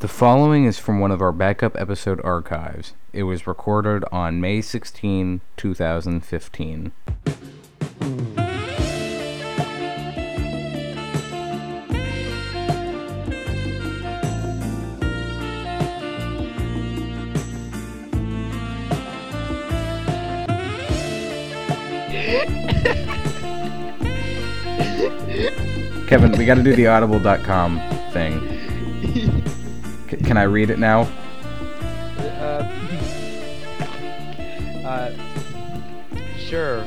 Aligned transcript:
The 0.00 0.08
following 0.08 0.64
is 0.64 0.78
from 0.78 0.98
one 0.98 1.10
of 1.10 1.20
our 1.20 1.30
backup 1.30 1.78
episode 1.78 2.22
archives. 2.24 2.94
It 3.12 3.24
was 3.24 3.46
recorded 3.46 4.02
on 4.10 4.40
May 4.40 4.62
16, 4.62 5.42
2015. 5.58 6.92
Kevin, 26.06 26.32
we 26.38 26.46
gotta 26.46 26.62
do 26.62 26.74
the 26.74 26.86
audible.com 26.86 27.78
thing. 28.14 28.49
Can 30.30 30.36
I 30.36 30.44
read 30.44 30.70
it 30.70 30.78
now? 30.78 31.08
Uh, 32.20 32.62
uh, 34.86 35.10
sure. 36.38 36.84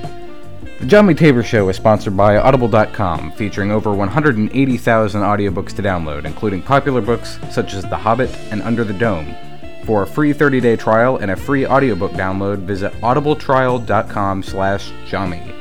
The 0.79 0.85
John 0.85 1.13
Taber 1.13 1.43
Show 1.43 1.67
is 1.67 1.75
sponsored 1.75 2.15
by 2.15 2.37
Audible.com, 2.37 3.33
featuring 3.33 3.69
over 3.69 3.93
180,000 3.93 5.21
audiobooks 5.21 5.75
to 5.75 5.81
download, 5.81 6.23
including 6.23 6.61
popular 6.61 7.01
books 7.01 7.37
such 7.51 7.73
as 7.73 7.83
The 7.83 7.97
Hobbit 7.97 8.33
and 8.49 8.61
Under 8.61 8.85
the 8.85 8.93
Dome. 8.93 9.35
For 9.83 10.03
a 10.03 10.07
free 10.07 10.33
30-day 10.33 10.77
trial 10.77 11.17
and 11.17 11.29
a 11.29 11.35
free 11.35 11.67
audiobook 11.67 12.13
download, 12.13 12.59
visit 12.59 12.93
audibletrial.com 13.01 14.41
slash 14.43 14.89
Jommy. 15.05 15.53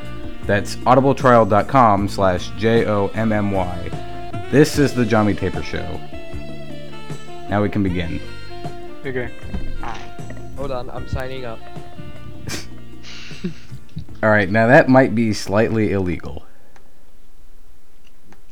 That's 0.46 0.76
audibletrial.com 0.76 2.06
slash 2.06 2.50
J-O-M-M-Y. 2.50 4.46
This 4.52 4.78
is 4.78 4.94
the 4.94 5.04
Jommy 5.04 5.36
Taber 5.36 5.64
Show. 5.64 6.00
Now 7.52 7.60
we 7.60 7.68
can 7.68 7.82
begin. 7.82 8.18
Okay. 9.04 9.30
Hold 10.56 10.70
on, 10.70 10.88
I'm 10.88 11.06
signing 11.06 11.44
up. 11.44 11.58
Alright, 14.22 14.48
now 14.48 14.68
that 14.68 14.88
might 14.88 15.14
be 15.14 15.34
slightly 15.34 15.92
illegal. 15.92 16.46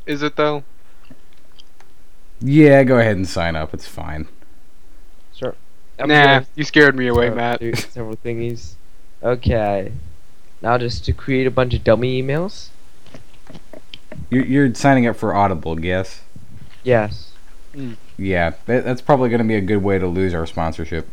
Is 0.05 0.21
it 0.21 0.35
though? 0.35 0.63
Yeah, 2.41 2.83
go 2.83 2.99
ahead 2.99 3.15
and 3.15 3.27
sign 3.27 3.55
up, 3.55 3.73
it's 3.73 3.87
fine. 3.87 4.27
Sure. 5.33 5.55
I'm 5.97 6.07
nah, 6.07 6.23
gonna 6.23 6.47
you 6.53 6.63
scared 6.63 6.95
me 6.95 7.07
away, 7.07 7.25
start 7.25 7.37
Matt. 7.37 7.59
do 7.59 7.73
Several 7.73 8.17
thingies. 8.17 8.75
Okay. 9.23 9.93
Now 10.61 10.77
just 10.77 11.05
to 11.05 11.11
create 11.11 11.47
a 11.47 11.51
bunch 11.51 11.73
of 11.73 11.83
dummy 11.83 12.21
emails. 12.21 12.69
You're, 14.29 14.45
you're 14.45 14.75
signing 14.75 15.07
up 15.07 15.15
for 15.15 15.33
Audible, 15.33 15.75
guess? 15.75 16.21
yes? 16.83 17.33
Yes. 17.73 17.95
Yeah, 18.21 18.53
that, 18.67 18.85
that's 18.85 19.01
probably 19.01 19.29
going 19.29 19.41
to 19.41 19.47
be 19.47 19.55
a 19.55 19.61
good 19.61 19.81
way 19.81 19.97
to 19.97 20.05
lose 20.05 20.35
our 20.35 20.45
sponsorship. 20.45 21.07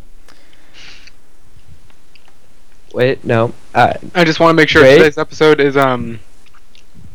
Wait, 2.93 3.25
no. 3.25 3.55
Uh, 3.75 3.95
I 4.15 4.25
just 4.25 4.41
want 4.41 4.51
to 4.51 4.55
make 4.55 4.69
sure 4.69 4.83
Wait. 4.83 4.99
today's 4.99 5.17
episode 5.17 5.59
is 5.59 5.77
um 5.77 6.21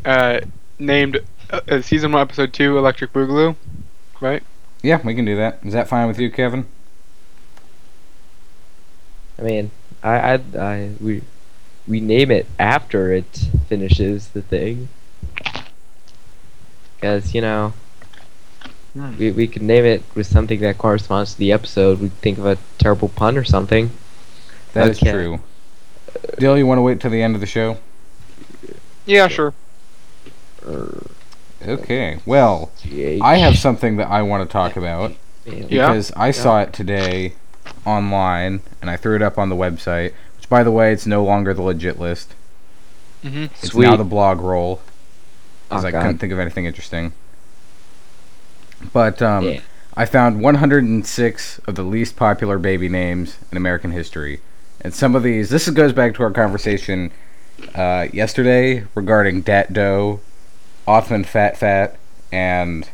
uh 0.03 0.39
named 0.79 1.19
uh, 1.51 1.61
uh, 1.67 1.81
season 1.81 2.11
one 2.11 2.21
episode 2.21 2.53
two 2.53 2.75
Electric 2.77 3.13
Boogaloo, 3.13 3.55
right? 4.19 4.41
Yeah, 4.81 4.99
we 5.03 5.13
can 5.13 5.25
do 5.25 5.35
that. 5.35 5.59
Is 5.63 5.73
that 5.73 5.87
fine 5.87 6.07
with 6.07 6.19
you, 6.19 6.31
Kevin? 6.31 6.65
I 9.37 9.43
mean, 9.43 9.71
I, 10.01 10.33
I, 10.33 10.39
I, 10.59 10.89
we, 10.99 11.21
we 11.87 11.99
name 11.99 12.31
it 12.31 12.47
after 12.59 13.13
it 13.13 13.47
finishes 13.67 14.29
the 14.29 14.41
thing. 14.41 14.89
Because, 16.95 17.33
you 17.33 17.41
know, 17.41 17.73
We, 18.95 19.31
we 19.31 19.47
could 19.47 19.61
name 19.63 19.85
it 19.85 20.03
with 20.13 20.27
something 20.27 20.59
that 20.59 20.77
corresponds 20.77 21.33
to 21.33 21.39
the 21.39 21.51
episode. 21.51 21.99
We'd 21.99 22.13
think 22.13 22.37
of 22.37 22.45
a 22.45 22.57
terrible 22.77 23.09
pun 23.09 23.37
or 23.37 23.43
something. 23.43 23.89
That 24.73 24.87
is 24.89 24.97
Okay. 25.01 25.11
true. 25.11 25.39
Dill, 26.37 26.57
you 26.57 26.67
want 26.67 26.77
to 26.77 26.83
wait 26.83 26.99
till 27.01 27.09
the 27.11 27.21
end 27.23 27.33
of 27.35 27.41
the 27.41 27.47
show? 27.47 27.77
Yeah, 29.05 29.27
sure. 29.27 29.53
Okay. 31.65 32.19
Well, 32.25 32.71
GH. 32.83 33.21
I 33.21 33.37
have 33.37 33.57
something 33.57 33.97
that 33.97 34.09
I 34.09 34.21
want 34.21 34.47
to 34.47 34.51
talk 34.51 34.75
about 34.75 35.11
Man, 35.45 35.67
Yeah? 35.69 35.87
because 35.89 36.11
I 36.15 36.31
saw 36.31 36.61
it 36.61 36.73
today 36.73 37.33
online 37.85 38.61
and 38.81 38.89
I 38.89 38.97
threw 38.97 39.15
it 39.15 39.21
up 39.21 39.37
on 39.37 39.49
the 39.49 39.55
website. 39.55 40.13
Which, 40.37 40.49
by 40.49 40.63
the 40.63 40.71
way, 40.71 40.91
it's 40.93 41.05
no 41.05 41.23
longer 41.23 41.53
the 41.53 41.61
legit 41.61 41.99
list. 41.99 42.35
Mm-hmm. 43.23 43.43
It's 43.45 43.69
Sweet. 43.69 43.85
now 43.85 43.95
the 43.95 44.03
blog 44.03 44.39
roll. 44.41 44.81
Because 45.69 45.83
Oh, 45.83 45.87
I 45.87 45.91
God. 45.91 46.01
couldn't 46.01 46.17
think 46.19 46.33
of 46.33 46.39
anything 46.39 46.65
interesting. 46.65 47.13
But 48.91 49.21
um, 49.21 49.45
Yeah. 49.45 49.59
I 49.95 50.05
found 50.05 50.41
106 50.41 51.59
of 51.67 51.75
the 51.75 51.83
least 51.83 52.15
popular 52.15 52.57
baby 52.57 52.89
names 52.89 53.37
in 53.51 53.57
American 53.57 53.91
history. 53.91 54.41
And 54.81 54.93
some 54.93 55.15
of 55.15 55.23
these, 55.23 55.49
this 55.49 55.69
goes 55.69 55.93
back 55.93 56.15
to 56.15 56.23
our 56.23 56.31
conversation 56.31 57.11
uh, 57.75 58.07
yesterday 58.11 58.85
regarding 58.95 59.41
Dat 59.41 59.71
Doe, 59.71 60.19
Othman 60.87 61.25
Fat 61.25 61.57
Fat, 61.57 61.95
and 62.31 62.89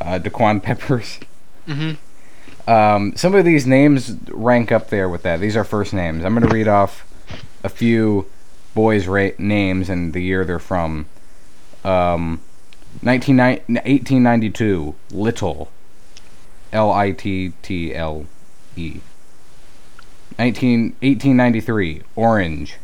uh, 0.00 0.18
Daquan 0.18 0.62
Peppers. 0.62 1.18
Mm-hmm. 1.66 2.70
Um, 2.70 3.16
some 3.16 3.34
of 3.34 3.44
these 3.46 3.66
names 3.66 4.16
rank 4.28 4.70
up 4.70 4.90
there 4.90 5.08
with 5.08 5.22
that. 5.22 5.40
These 5.40 5.56
are 5.56 5.64
first 5.64 5.94
names. 5.94 6.24
I'm 6.24 6.34
going 6.34 6.46
to 6.46 6.54
read 6.54 6.68
off 6.68 7.06
a 7.62 7.68
few 7.70 8.26
boys' 8.74 9.06
ra- 9.06 9.30
names 9.38 9.88
and 9.88 10.12
the 10.12 10.20
year 10.20 10.44
they're 10.44 10.58
from. 10.58 11.06
Um, 11.84 12.40
19, 12.44 12.53
1892, 13.02 14.94
Little. 15.10 15.70
L 16.72 16.90
I 16.92 17.12
T 17.12 17.52
T 17.62 17.94
L 17.94 18.26
E. 18.76 19.00
19, 20.38 20.96
1893, 21.00 22.02
Orange. 22.16 22.78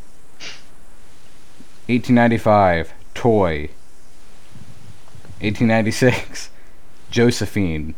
1895, 1.86 2.92
Toy. 3.14 3.70
1896, 5.40 6.50
Josephine. 7.10 7.94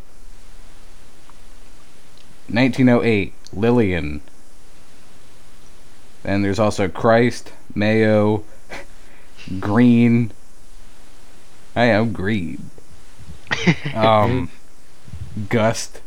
1908, 2.49 3.35
Lillian. 3.53 4.23
And 6.25 6.45
there's 6.45 6.59
also 6.59 6.89
Christ, 6.89 7.53
Mayo, 7.75 8.45
Green. 9.61 10.33
I 11.75 11.85
am 11.85 12.13
Green. 12.13 12.71
Um, 13.95 14.51
Gust. 15.49 16.01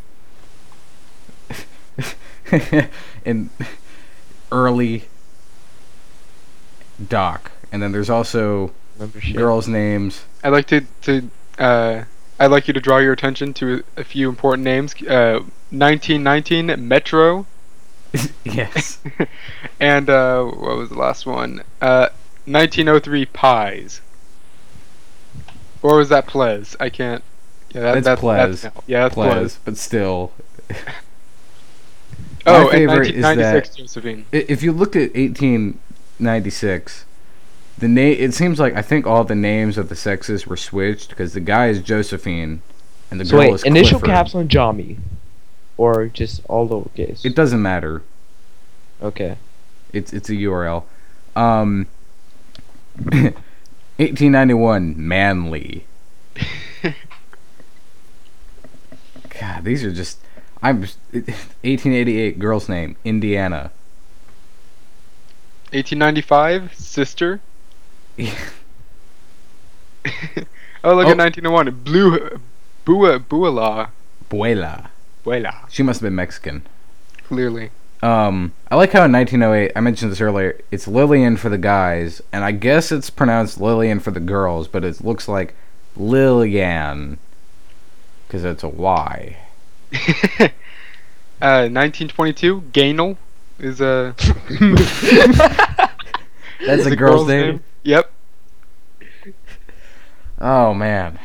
and 3.25 3.49
early 4.51 5.05
Doc. 7.07 7.51
And 7.71 7.81
then 7.81 7.91
there's 7.91 8.09
also 8.09 8.71
girls' 9.33 9.67
names. 9.67 10.25
I'd 10.43 10.49
like 10.49 10.67
to 10.67 10.81
to 11.03 11.29
uh 11.57 12.03
I'd 12.39 12.51
like 12.51 12.67
you 12.67 12.73
to 12.73 12.81
draw 12.81 12.97
your 12.97 13.13
attention 13.13 13.53
to 13.55 13.83
a, 13.97 14.01
a 14.01 14.03
few 14.03 14.29
important 14.29 14.63
names. 14.63 14.93
Uh, 15.01 15.39
1919 15.71 16.87
Metro, 16.87 17.45
yes. 18.43 18.99
and 19.79 20.09
uh, 20.09 20.43
what 20.43 20.77
was 20.77 20.89
the 20.89 20.97
last 20.97 21.25
one? 21.25 21.63
Uh, 21.81 22.09
1903 22.45 23.25
Pies. 23.27 24.01
Or 25.85 25.97
was 25.97 26.09
that 26.09 26.25
Plez? 26.25 26.75
I 26.79 26.89
can't. 26.89 27.23
Yeah, 27.69 27.81
that, 27.81 27.93
That's 28.03 28.05
that's 28.05 28.21
Plez. 28.21 28.61
That's, 28.63 28.77
yeah, 28.87 29.03
that's 29.03 29.15
Plez. 29.15 29.33
Plez, 29.33 29.57
but 29.63 29.77
still. 29.77 30.31
Oh, 32.47 32.53
My 32.53 32.59
and 32.61 32.69
favorite 32.71 33.07
is 33.15 33.23
1996 33.23 33.75
Josephine. 33.75 34.25
I- 34.31 34.45
If 34.47 34.61
you 34.61 34.71
looked 34.71 34.95
at 34.95 35.15
1896, 35.15 37.05
the 37.79 37.87
name 37.87 38.15
it 38.19 38.33
seems 38.35 38.59
like 38.59 38.75
I 38.75 38.83
think 38.83 39.07
all 39.07 39.23
the 39.23 39.33
names 39.35 39.79
of 39.79 39.89
the 39.89 39.95
sexes 39.95 40.45
were 40.45 40.55
switched 40.57 41.09
because 41.09 41.33
the 41.33 41.39
guy 41.39 41.67
is 41.69 41.81
Josephine 41.81 42.61
and 43.09 43.19
the 43.19 43.25
So 43.25 43.31
girl 43.31 43.39
wait, 43.39 43.53
is 43.55 43.63
initial 43.63 43.99
Clifford. 43.99 44.09
caps 44.15 44.35
on 44.35 44.47
Jami, 44.47 44.97
or 45.75 46.05
just 46.05 46.41
all 46.47 46.69
lowercase. 46.69 47.25
It 47.25 47.35
doesn't 47.35 47.61
matter. 47.63 48.03
okay. 49.01 49.37
It's 49.91 50.13
it's 50.13 50.29
a 50.29 50.33
URL. 50.33 50.83
Um 51.35 51.87
1891 53.97 54.95
Manly. 54.97 55.85
God, 59.39 59.63
these 59.63 59.83
are 59.83 59.91
just 59.91 60.19
I'm 60.61 60.79
1888 60.81 62.39
girl's 62.39 62.67
name 62.69 62.95
Indiana. 63.05 63.71
1895 65.71 66.73
Sister. 66.75 67.39
oh, 68.19 68.25
look 70.95 71.07
Oh. 71.07 71.11
at 71.11 71.17
1901 71.17 71.71
Blue 71.83 72.39
Bua 72.85 73.19
Buala. 73.19 73.89
Buela. 74.29 74.89
Buela. 75.25 75.69
She 75.69 75.83
must 75.83 75.99
have 76.01 76.07
been 76.07 76.15
Mexican. 76.15 76.63
Clearly. 77.27 77.71
Um, 78.05 78.53
I 78.69 78.75
like 78.75 78.91
how 78.91 79.03
in 79.05 79.11
1908, 79.11 79.71
I 79.75 79.79
mentioned 79.79 80.11
this 80.11 80.21
earlier, 80.21 80.59
it's 80.69 80.87
Lillian 80.87 81.37
for 81.37 81.49
the 81.49 81.57
guys, 81.57 82.21
and 82.31 82.43
I 82.43 82.51
guess 82.51 82.91
it's 82.91 83.09
pronounced 83.09 83.59
Lillian 83.59 83.99
for 83.99 84.11
the 84.11 84.19
girls, 84.19 84.67
but 84.67 84.85
it 84.85 85.03
looks 85.03 85.27
like 85.27 85.55
Lillian, 85.95 87.17
because 88.27 88.43
it's 88.43 88.61
a 88.61 88.69
Y. 88.69 89.37
uh, 90.39 91.65
1922, 91.65 92.61
Gainel 92.71 93.17
is 93.57 93.81
a. 93.81 94.13
That's 96.63 96.85
a 96.85 96.95
girl's 96.95 97.27
name? 97.27 97.63
Yep. 97.81 98.11
Oh 100.39 100.75
man. 100.75 101.17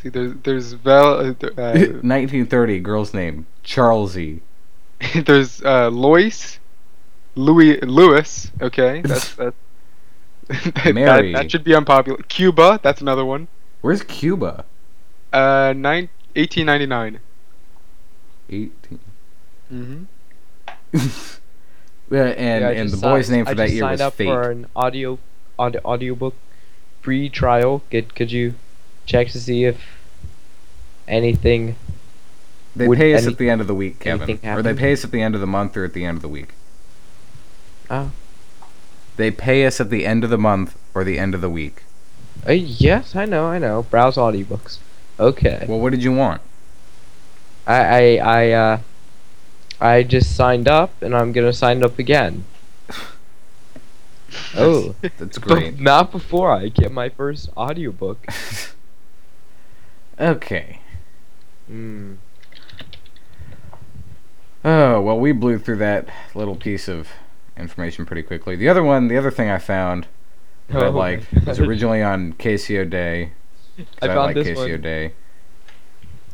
See, 0.00 0.08
there's 0.08 0.34
there's 0.44 0.74
Val, 0.74 1.14
uh, 1.14 1.30
uh, 1.30 1.74
1930 2.04 2.78
girl's 2.78 3.12
name 3.12 3.46
Charlesy. 3.64 4.42
there's 5.14 5.62
uh, 5.62 5.88
Lois, 5.90 6.58
Louis 7.34 7.80
Lewis. 7.80 8.50
Okay, 8.60 9.00
that's 9.04 9.34
that. 9.34 9.54
that, 10.48 10.94
Mary. 10.94 11.32
that 11.32 11.50
should 11.50 11.64
be 11.64 11.74
unpopular. 11.74 12.18
Cuba, 12.28 12.78
that's 12.82 13.00
another 13.00 13.24
one. 13.24 13.48
Where's 13.80 14.02
Cuba? 14.02 14.64
Uh, 15.32 15.74
nine, 15.76 16.08
1899. 16.34 17.18
18. 18.48 18.98
Mm-hmm. 19.72 20.04
Yeah, 22.10 22.24
and 22.26 22.62
Yeah, 22.62 22.70
and 22.70 22.88
the 22.88 22.92
just 22.92 23.02
boy's 23.02 23.30
name 23.30 23.44
for 23.44 23.50
I 23.50 23.54
that 23.54 23.64
just 23.64 23.74
year 23.74 23.82
signed 23.82 23.92
was 23.92 24.00
up 24.00 24.14
Fate. 24.14 24.26
for 24.26 24.50
an 24.50 24.66
audio, 24.76 25.18
audio 25.58 25.80
audiobook 25.84 26.34
free 27.02 27.28
trial. 27.28 27.82
Could 27.90 28.14
could 28.14 28.30
you 28.30 28.54
check 29.06 29.28
to 29.28 29.40
see 29.40 29.64
if 29.64 29.80
anything? 31.08 31.76
They 32.76 32.86
Would 32.86 32.98
pay 32.98 33.14
us 33.14 33.22
any- 33.22 33.32
at 33.32 33.38
the 33.38 33.48
end 33.48 33.60
of 33.62 33.66
the 33.66 33.74
week, 33.74 33.98
Kevin. 34.00 34.38
Or 34.44 34.62
they 34.62 34.74
pay 34.74 34.92
us 34.92 35.02
at 35.02 35.10
the 35.10 35.22
end 35.22 35.34
of 35.34 35.40
the 35.40 35.46
month 35.46 35.76
or 35.78 35.84
at 35.84 35.94
the 35.94 36.04
end 36.04 36.16
of 36.18 36.22
the 36.22 36.28
week. 36.28 36.50
Oh, 37.90 38.10
They 39.16 39.30
pay 39.30 39.64
us 39.64 39.80
at 39.80 39.88
the 39.88 40.04
end 40.04 40.24
of 40.24 40.30
the 40.30 40.36
month 40.38 40.76
or 40.94 41.02
the 41.02 41.18
end 41.18 41.34
of 41.34 41.40
the 41.40 41.48
week. 41.48 41.84
uh, 42.46 42.52
yes, 42.52 43.16
I 43.16 43.24
know, 43.24 43.46
I 43.46 43.58
know. 43.58 43.84
Browse 43.84 44.16
audiobooks. 44.16 44.76
Okay. 45.18 45.64
Well, 45.66 45.80
what 45.80 45.90
did 45.92 46.02
you 46.04 46.12
want? 46.12 46.42
I 47.66 47.80
I 47.80 48.16
I 48.18 48.50
uh 48.52 48.78
I 49.80 50.02
just 50.02 50.36
signed 50.36 50.68
up 50.68 50.90
and 51.02 51.16
I'm 51.16 51.32
gonna 51.32 51.52
sign 51.54 51.82
up 51.82 51.98
again. 51.98 52.44
oh, 54.54 54.94
That's 55.18 55.38
great. 55.46 55.76
but 55.76 55.80
not 55.82 56.12
before 56.12 56.50
I 56.52 56.68
get 56.68 56.92
my 56.92 57.08
first 57.08 57.48
audiobook. 57.56 58.26
okay. 60.20 60.80
Hmm. 61.68 62.14
Oh, 64.66 65.00
well, 65.00 65.16
we 65.18 65.30
blew 65.30 65.60
through 65.60 65.76
that 65.76 66.08
little 66.34 66.56
piece 66.56 66.88
of 66.88 67.08
information 67.56 68.04
pretty 68.04 68.24
quickly. 68.24 68.56
The 68.56 68.68
other 68.68 68.82
one, 68.82 69.06
the 69.06 69.16
other 69.16 69.30
thing 69.30 69.48
I 69.48 69.58
found 69.58 70.08
that 70.68 70.82
Oh 70.82 70.90
liked 70.90 71.32
was 71.46 71.60
originally 71.60 72.02
on 72.02 72.32
KCO 72.32 72.90
Day. 72.90 73.30
I 73.78 73.82
I, 74.02 74.06
found 74.08 74.18
like 74.18 74.34
this 74.34 74.48
KCO 74.48 74.72
one. 74.72 74.80
Day. 74.80 75.12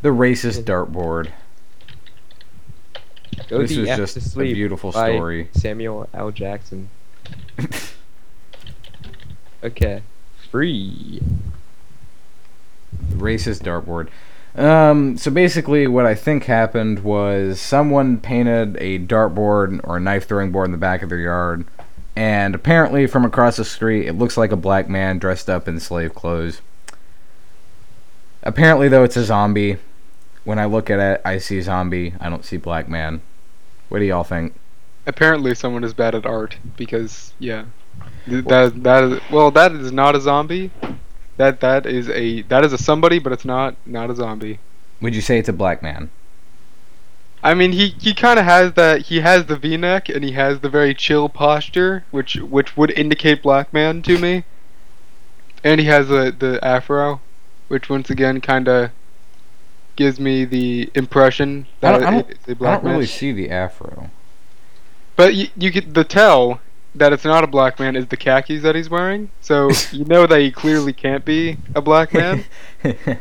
The 0.00 0.08
racist 0.08 0.64
dartboard. 0.64 1.30
Go 3.48 3.58
this 3.58 3.72
the 3.72 3.80
was 3.80 3.90
F 3.90 3.98
just 3.98 4.34
a 4.34 4.38
beautiful 4.38 4.92
story. 4.92 5.50
Samuel 5.52 6.08
L. 6.14 6.30
Jackson. 6.30 6.88
Okay. 9.64 10.02
Free. 10.50 11.22
racist 13.10 13.62
dartboard. 13.62 14.08
Um, 14.54 15.16
so 15.16 15.30
basically, 15.30 15.86
what 15.86 16.04
I 16.04 16.14
think 16.14 16.44
happened 16.44 17.00
was 17.00 17.60
someone 17.60 18.18
painted 18.20 18.76
a 18.76 18.98
dartboard 18.98 19.80
or 19.84 19.96
a 19.96 20.00
knife 20.00 20.28
throwing 20.28 20.52
board 20.52 20.66
in 20.66 20.72
the 20.72 20.78
back 20.78 21.02
of 21.02 21.08
their 21.08 21.18
yard, 21.18 21.64
and 22.14 22.54
apparently 22.54 23.06
from 23.06 23.24
across 23.24 23.56
the 23.56 23.64
street, 23.64 24.06
it 24.06 24.12
looks 24.12 24.36
like 24.36 24.52
a 24.52 24.56
black 24.56 24.88
man 24.88 25.18
dressed 25.18 25.48
up 25.48 25.68
in 25.68 25.80
slave 25.80 26.14
clothes. 26.14 26.60
Apparently, 28.42 28.88
though, 28.88 29.04
it's 29.04 29.16
a 29.16 29.24
zombie. 29.24 29.78
When 30.44 30.58
I 30.58 30.66
look 30.66 30.90
at 30.90 30.98
it, 30.98 31.22
I 31.24 31.38
see 31.38 31.60
zombie. 31.60 32.14
I 32.20 32.28
don't 32.28 32.44
see 32.44 32.56
black 32.56 32.88
man. 32.88 33.22
What 33.88 34.00
do 34.00 34.04
y'all 34.04 34.24
think? 34.24 34.54
Apparently, 35.06 35.54
someone 35.54 35.84
is 35.84 35.94
bad 35.94 36.14
at 36.14 36.26
art 36.26 36.58
because 36.76 37.32
yeah, 37.38 37.66
Th- 38.26 38.44
that 38.44 38.82
that 38.82 39.04
is 39.04 39.20
well, 39.30 39.50
that 39.50 39.72
is 39.72 39.92
not 39.92 40.14
a 40.14 40.20
zombie. 40.20 40.70
That 41.42 41.58
that 41.58 41.86
is 41.86 42.08
a 42.08 42.42
that 42.42 42.64
is 42.64 42.72
a 42.72 42.78
somebody, 42.78 43.18
but 43.18 43.32
it's 43.32 43.44
not 43.44 43.74
not 43.84 44.10
a 44.10 44.14
zombie. 44.14 44.60
Would 45.00 45.12
you 45.16 45.20
say 45.20 45.40
it's 45.40 45.48
a 45.48 45.52
black 45.52 45.82
man? 45.82 46.08
I 47.42 47.52
mean, 47.54 47.72
he 47.72 47.96
he 48.00 48.14
kind 48.14 48.38
of 48.38 48.44
has 48.44 48.74
that. 48.74 49.06
He 49.06 49.18
has 49.22 49.46
the 49.46 49.56
V-neck 49.56 50.08
and 50.08 50.22
he 50.22 50.32
has 50.42 50.60
the 50.60 50.68
very 50.68 50.94
chill 50.94 51.28
posture, 51.28 52.04
which 52.12 52.36
which 52.36 52.76
would 52.76 52.92
indicate 52.92 53.42
black 53.42 53.72
man 53.72 54.02
to 54.02 54.18
me. 54.18 54.44
And 55.64 55.80
he 55.80 55.86
has 55.88 56.06
the 56.06 56.30
the 56.30 56.64
afro, 56.64 57.20
which 57.66 57.90
once 57.90 58.08
again 58.08 58.40
kind 58.40 58.68
of 58.68 58.92
gives 59.96 60.20
me 60.20 60.44
the 60.44 60.92
impression 60.94 61.66
I 61.66 61.80
that 61.80 61.92
don't, 61.92 62.04
I 62.04 62.10
don't, 62.12 62.30
it's 62.30 62.46
a 62.46 62.50
I 62.52 62.54
don't 62.54 62.84
man. 62.84 62.92
really 62.92 63.06
see 63.06 63.32
the 63.32 63.50
afro. 63.50 64.10
But 65.16 65.34
you, 65.34 65.48
you 65.56 65.72
get 65.72 65.92
the 65.92 66.04
tell 66.04 66.60
that 66.94 67.12
it's 67.12 67.24
not 67.24 67.44
a 67.44 67.46
black 67.46 67.78
man 67.78 67.96
is 67.96 68.06
the 68.06 68.16
khakis 68.16 68.62
that 68.62 68.74
he's 68.74 68.90
wearing. 68.90 69.30
So 69.40 69.70
you 69.92 70.04
know 70.04 70.26
that 70.26 70.40
he 70.40 70.50
clearly 70.50 70.92
can't 70.92 71.24
be 71.24 71.56
a 71.74 71.80
black 71.80 72.12
man. 72.12 72.44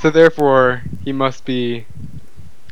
so 0.00 0.10
therefore, 0.10 0.82
he 1.04 1.12
must 1.12 1.44
be 1.44 1.86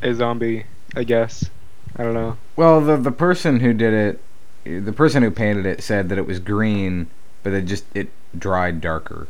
a 0.02 0.14
zombie, 0.14 0.66
I 0.94 1.04
guess. 1.04 1.48
I 1.96 2.02
don't 2.04 2.14
know. 2.14 2.36
Well, 2.56 2.80
the 2.80 2.96
the 2.96 3.12
person 3.12 3.60
who 3.60 3.72
did 3.72 3.92
it, 3.92 4.84
the 4.84 4.92
person 4.92 5.22
who 5.22 5.30
painted 5.30 5.66
it 5.66 5.82
said 5.82 6.08
that 6.08 6.18
it 6.18 6.26
was 6.26 6.38
green, 6.38 7.08
but 7.42 7.52
it 7.52 7.66
just 7.66 7.84
it 7.94 8.08
dried 8.36 8.80
darker. 8.80 9.28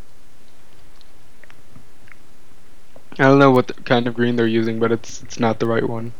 I 3.18 3.24
don't 3.24 3.38
know 3.38 3.50
what 3.50 3.84
kind 3.84 4.06
of 4.06 4.14
green 4.14 4.36
they're 4.36 4.46
using, 4.46 4.78
but 4.78 4.90
it's 4.90 5.22
it's 5.22 5.38
not 5.38 5.60
the 5.60 5.66
right 5.66 5.86
one. 5.86 6.12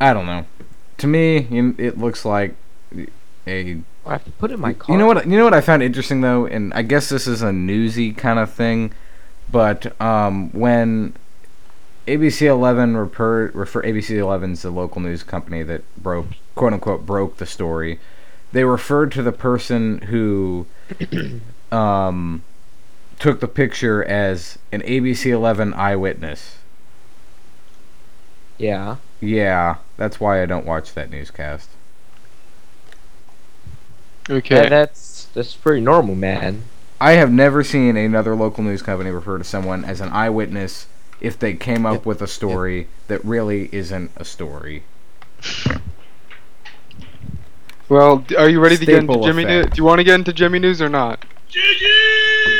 I 0.00 0.12
don't 0.12 0.26
know. 0.26 0.46
To 0.98 1.06
me, 1.06 1.46
it 1.78 1.98
looks 1.98 2.24
like 2.24 2.54
a. 3.46 3.80
I 4.06 4.12
have 4.12 4.24
to 4.24 4.30
put 4.32 4.50
it 4.50 4.54
in 4.54 4.60
my 4.60 4.74
car. 4.74 4.94
You 4.94 4.98
know 4.98 5.06
what? 5.06 5.26
You 5.26 5.38
know 5.38 5.44
what 5.44 5.54
I 5.54 5.60
found 5.60 5.82
interesting 5.82 6.20
though, 6.20 6.46
and 6.46 6.72
I 6.74 6.82
guess 6.82 7.08
this 7.08 7.26
is 7.26 7.42
a 7.42 7.52
newsy 7.52 8.12
kind 8.12 8.38
of 8.38 8.52
thing, 8.52 8.92
but 9.50 9.98
um, 10.00 10.50
when 10.50 11.14
ABC 12.06 12.42
11 12.42 12.96
refer, 12.96 13.48
refer 13.48 13.82
ABC 13.82 14.10
11's 14.10 14.62
the 14.62 14.70
local 14.70 15.00
news 15.00 15.22
company 15.22 15.62
that 15.62 15.82
broke 15.96 16.26
quote 16.54 16.72
unquote 16.72 17.06
broke 17.06 17.38
the 17.38 17.46
story. 17.46 17.98
They 18.52 18.64
referred 18.64 19.10
to 19.12 19.22
the 19.22 19.32
person 19.32 19.98
who 20.02 20.66
um, 21.72 22.42
took 23.18 23.40
the 23.40 23.48
picture 23.48 24.04
as 24.04 24.58
an 24.70 24.82
ABC 24.82 25.30
11 25.30 25.74
eyewitness. 25.74 26.58
Yeah. 28.58 28.96
Yeah, 29.20 29.76
that's 29.96 30.20
why 30.20 30.42
I 30.42 30.46
don't 30.46 30.66
watch 30.66 30.94
that 30.94 31.10
newscast. 31.10 31.68
Okay. 34.28 34.62
Yeah, 34.62 34.68
that's 34.68 35.26
that's 35.34 35.54
pretty 35.54 35.80
normal, 35.80 36.14
man. 36.14 36.64
I 37.00 37.12
have 37.12 37.30
never 37.30 37.62
seen 37.62 37.96
another 37.96 38.34
local 38.34 38.64
news 38.64 38.80
company 38.82 39.10
refer 39.10 39.38
to 39.38 39.44
someone 39.44 39.84
as 39.84 40.00
an 40.00 40.08
eyewitness 40.10 40.86
if 41.20 41.38
they 41.38 41.54
came 41.54 41.84
up 41.84 42.06
with 42.06 42.22
a 42.22 42.26
story 42.26 42.88
that 43.08 43.24
really 43.24 43.68
isn't 43.72 44.10
a 44.16 44.24
story. 44.24 44.84
well, 47.88 48.18
d- 48.18 48.36
are 48.36 48.48
you 48.48 48.60
ready 48.60 48.76
to 48.76 48.86
get 48.86 48.98
into 49.00 49.12
Staple 49.12 49.26
Jimmy 49.26 49.44
News? 49.44 49.60
effect. 49.64 49.74
Do 49.76 49.80
you 49.80 49.84
want 49.84 49.98
to 49.98 50.04
get 50.04 50.14
into 50.14 50.32
Jimmy 50.32 50.58
News 50.58 50.80
or 50.80 50.88
not? 50.88 51.24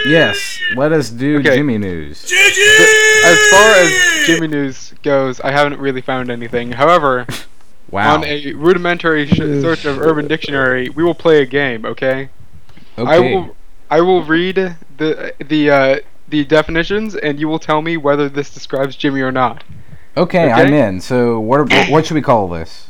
Yes, 0.06 0.61
let 0.76 0.92
us 0.92 1.08
do 1.11 1.38
Okay. 1.38 1.56
Jimmy 1.56 1.78
News. 1.78 2.25
As 2.25 3.38
far 3.50 3.70
as 3.76 4.26
Jimmy 4.26 4.49
News 4.49 4.92
goes, 5.02 5.40
I 5.40 5.50
haven't 5.50 5.78
really 5.80 6.00
found 6.02 6.30
anything. 6.30 6.73
However, 6.73 7.26
Wow. 7.90 8.14
on 8.16 8.25
a 8.25 8.52
rudimentary 8.54 9.26
sh- 9.26 9.37
search 9.37 9.84
of 9.84 9.99
Urban 10.00 10.26
Dictionary, 10.26 10.88
we 10.90 11.02
will 11.04 11.14
play 11.14 11.40
a 11.42 11.46
game. 11.46 11.84
Okay. 11.87 12.28
I 12.99 13.00
okay. 13.00 13.34
will 13.34 13.56
I 13.90 14.00
will 14.00 14.23
read 14.25 14.76
the 14.96 15.34
the 15.46 15.70
uh, 15.70 15.96
the 16.28 16.44
definitions, 16.44 17.14
and 17.14 17.38
you 17.40 17.49
will 17.49 17.58
tell 17.58 17.80
me 17.82 17.96
whether 17.96 18.28
this 18.28 18.52
describes 18.52 18.96
Jimmy 18.96 19.20
or 19.20 19.32
not. 19.32 19.64
okay, 20.16 20.44
okay. 20.44 20.52
I'm 20.52 20.73
in. 20.73 21.00
So 21.00 21.38
what 21.40 21.61
are- 21.61 21.90
what 21.90 22.06
should 22.06 22.14
we 22.14 22.23
call 22.23 22.49
this? 22.49 22.88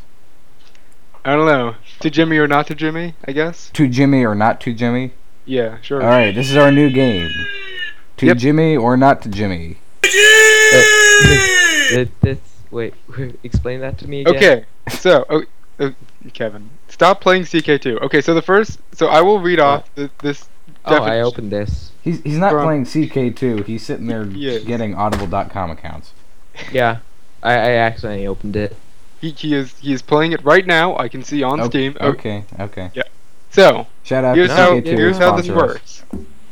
I 1.25 1.35
don't 1.37 1.47
know. 1.47 1.77
To 2.01 2.11
Jimmy 2.11 2.37
or 2.39 2.47
not 2.47 2.67
to 2.69 2.75
Jimmy? 2.75 3.15
I 3.27 3.33
guess. 3.33 3.71
To 3.75 3.89
Jimmy 3.89 4.25
or 4.25 4.35
not 4.35 4.61
to 4.63 4.73
Jimmy? 4.75 5.13
Yeah, 5.47 5.79
sure. 5.83 6.03
All 6.03 6.09
right, 6.09 6.35
this 6.35 6.51
is 6.51 6.57
our 6.57 6.71
new 6.71 6.91
game. 6.91 7.31
To 8.19 8.27
Yep. 8.27 8.37
Jimmy 8.39 8.77
or 8.77 8.97
not 8.97 9.23
to 9.23 9.29
Jimmy? 9.29 9.79
Th- 11.91 12.09
this, 12.21 12.39
wait, 12.71 12.95
explain 13.43 13.81
that 13.81 13.99
to 13.99 14.09
me 14.09 14.23
again. 14.23 14.35
Okay. 14.37 14.65
So, 14.91 15.25
oh, 15.29 15.43
uh, 15.79 15.91
Kevin, 16.33 16.71
stop 16.89 17.21
playing 17.21 17.43
CK2. 17.43 18.01
Okay, 18.03 18.21
so 18.21 18.35
the 18.35 18.43
first, 18.43 18.79
so 18.93 19.09
I 19.09 19.21
will 19.21 19.41
read 19.41 19.61
off 19.61 19.93
th- 19.95 20.11
this. 20.21 20.49
Oh, 20.87 21.03
I 21.03 21.21
opened 21.21 21.51
this. 21.51 21.93
He's 22.03 22.23
he's 22.23 22.37
not 22.39 22.53
From- 22.53 22.65
playing 22.65 22.85
CK2. 22.85 23.65
He's 23.67 23.85
sitting 23.85 24.07
there 24.07 24.25
Yes. 24.25 24.65
getting 24.65 24.95
Audible.com 24.95 25.71
accounts. 25.71 26.13
Yeah, 26.73 26.99
I, 27.43 27.53
I 27.55 27.71
accidentally 27.77 28.27
opened 28.27 28.57
it. 28.57 28.77
He, 29.21 29.31
he 29.31 29.55
is 29.55 29.79
he 29.79 29.93
is 29.93 30.03
playing 30.03 30.33
it 30.33 30.45
right 30.45 30.67
now. 30.67 30.97
I 30.97 31.09
can 31.09 31.23
see 31.23 31.43
on 31.43 31.61
O- 31.61 31.69
Steam. 31.69 31.97
Okay, 32.01 32.45
Okay, 32.61 32.89
okay. 32.91 33.03
So 33.55 33.87
Shout 34.03 34.25
out 34.25 34.37
here's 34.37 34.49
to 34.49 34.57
how 34.57 34.71
CK2. 34.73 34.85
here's 34.85 35.17
how 35.17 35.37
this 35.37 35.49
works. 35.49 36.03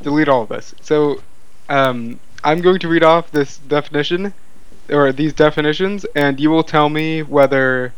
delete 0.03 0.29
all 0.29 0.43
of 0.43 0.49
this. 0.51 0.73
So, 0.83 1.21
um, 1.69 2.21
I'm 2.45 2.61
going 2.61 2.79
to 2.79 2.87
read 2.87 3.03
off 3.03 3.29
this 3.33 3.59
definition, 3.59 4.33
or 4.89 5.11
these 5.11 5.33
definitions, 5.33 6.07
and 6.15 6.39
you 6.39 6.49
will 6.49 6.63
tell 6.63 6.89
me 6.89 7.25
whether 7.25 7.93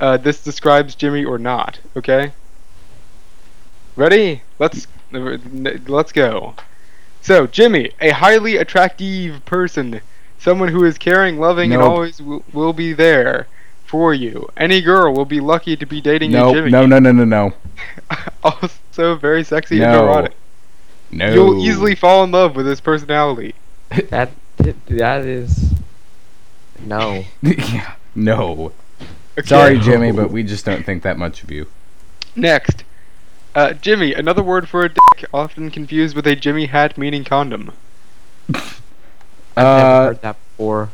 uh, 0.00 0.16
this 0.16 0.42
describes 0.42 0.96
Jimmy 0.96 1.24
or 1.24 1.38
not. 1.38 1.78
Okay? 1.96 2.32
Ready? 3.94 4.42
Let's 4.58 4.88
let's 5.12 6.10
go. 6.10 6.56
So, 7.20 7.46
Jimmy, 7.46 7.92
a 8.00 8.10
highly 8.10 8.56
attractive 8.56 9.44
person, 9.44 10.00
someone 10.40 10.70
who 10.70 10.84
is 10.84 10.98
caring, 10.98 11.38
loving, 11.38 11.72
and 11.72 11.80
always 11.80 12.20
will, 12.20 12.42
will 12.52 12.72
be 12.72 12.92
there 12.92 13.46
for 13.92 14.14
you. 14.14 14.48
Any 14.56 14.80
girl 14.80 15.12
will 15.14 15.26
be 15.26 15.38
lucky 15.38 15.76
to 15.76 15.84
be 15.84 16.00
dating 16.00 16.30
No, 16.32 16.48
a 16.48 16.54
Jimmy. 16.54 16.70
no, 16.70 16.86
no, 16.86 16.98
no, 16.98 17.12
no, 17.12 17.24
no, 17.26 17.52
also, 18.42 19.16
very 19.16 19.44
sexy 19.44 19.82
and 19.82 19.92
No. 19.92 20.04
erotic. 20.04 20.32
no. 21.10 21.30
You'll 21.34 21.62
easily 21.62 21.94
fall 21.94 22.24
in 22.24 22.30
love 22.30 22.56
with 22.56 22.66
his 22.66 22.80
personality. 22.80 23.54
That 24.08 24.30
that 24.86 25.26
is 25.26 25.74
no. 26.86 27.24
yeah, 27.42 27.94
no. 28.14 28.72
Okay. 29.38 29.46
Sorry, 29.46 29.78
Jimmy, 29.78 30.10
but 30.12 30.30
we 30.30 30.42
just 30.42 30.64
don't 30.64 30.84
think 30.86 31.02
that 31.02 31.18
much 31.18 31.42
of 31.42 31.50
you. 31.50 31.66
Next. 32.34 32.84
Uh, 33.54 33.74
Jimmy, 33.74 34.14
another 34.14 34.42
word 34.42 34.70
for 34.70 34.82
a 34.84 34.88
dick, 34.88 35.28
often 35.34 35.70
confused 35.70 36.16
with 36.16 36.26
a 36.26 36.34
Jimmy 36.34 36.64
hat 36.66 36.96
meaning 36.96 37.24
condom. 37.24 37.72
I've 38.54 38.72
never 39.56 39.68
Uh, 39.68 40.04
heard 40.06 40.22
that 40.22 40.36
before. 40.48 40.88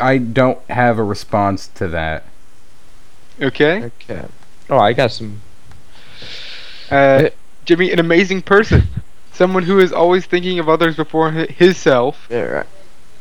I 0.00 0.18
don't 0.18 0.58
have 0.70 0.98
a 0.98 1.02
response 1.04 1.68
to 1.74 1.88
that. 1.88 2.24
Okay? 3.40 3.84
Okay. 3.84 4.24
Oh, 4.70 4.78
I 4.78 4.92
got 4.92 5.10
some. 5.12 5.40
Uh, 6.90 7.30
Jimmy, 7.64 7.90
an 7.92 7.98
amazing 7.98 8.42
person. 8.42 8.84
Someone 9.32 9.62
who 9.62 9.78
is 9.78 9.92
always 9.92 10.26
thinking 10.26 10.58
of 10.58 10.68
others 10.68 10.96
before 10.96 11.30
hi- 11.32 11.46
himself. 11.46 12.26
Yeah. 12.30 12.64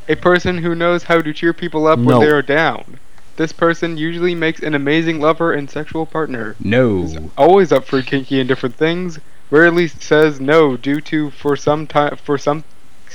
A 0.09 0.15
person 0.15 0.57
who 0.57 0.75
knows 0.75 1.03
how 1.03 1.21
to 1.21 1.33
cheer 1.33 1.53
people 1.53 1.87
up 1.87 1.97
No. 1.99 2.19
when 2.19 2.27
they 2.27 2.31
are 2.33 2.41
down. 2.41 2.99
This 3.37 3.53
person 3.53 3.97
usually 3.97 4.35
makes 4.35 4.61
an 4.61 4.75
amazing 4.75 5.21
lover 5.21 5.53
and 5.53 5.69
sexual 5.69 6.05
partner. 6.05 6.55
No. 6.59 7.03
Is 7.03 7.17
always 7.37 7.71
up 7.71 7.85
for 7.85 8.01
kinky 8.01 8.39
and 8.39 8.47
different 8.47 8.75
things. 8.75 9.19
Rarely 9.49 9.87
says 9.87 10.39
no 10.39 10.75
due 10.77 11.01
to 11.01 11.31
for 11.31 11.55
some 11.55 11.87
time 11.87 12.17
for 12.17 12.37
some. 12.37 12.63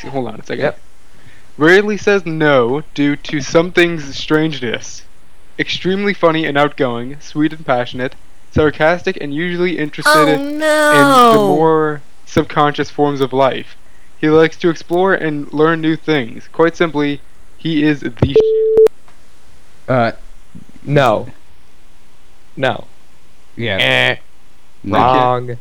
Hold 0.02 0.28
on 0.28 0.40
a 0.40 0.44
second. 0.44 0.64
Yep. 0.64 0.78
Rarely 1.58 1.96
says 1.96 2.26
no 2.26 2.82
due 2.94 3.16
to 3.16 3.40
something's 3.40 4.16
strangeness. 4.16 5.02
Extremely 5.58 6.12
funny 6.12 6.44
and 6.44 6.58
outgoing, 6.58 7.18
sweet 7.20 7.52
and 7.52 7.64
passionate, 7.64 8.14
sarcastic 8.52 9.16
and 9.20 9.34
usually 9.34 9.78
interested 9.78 10.28
in 10.28 10.58
the 10.58 11.34
more 11.38 12.02
subconscious 12.26 12.90
forms 12.90 13.20
of 13.22 13.32
life. 13.32 13.76
He 14.20 14.28
likes 14.28 14.56
to 14.58 14.68
explore 14.68 15.14
and 15.14 15.50
learn 15.52 15.80
new 15.80 15.96
things. 15.96 16.48
Quite 16.52 16.76
simply, 16.76 17.20
he 17.56 17.82
is 17.84 18.00
the. 18.00 18.34
Sh- 18.34 18.92
Uh, 19.88 20.12
No. 20.84 21.28
No. 22.56 22.86
yeah. 23.56 23.76
Eh. 23.78 24.16
no. 24.82 24.96
Wrong. 24.98 25.58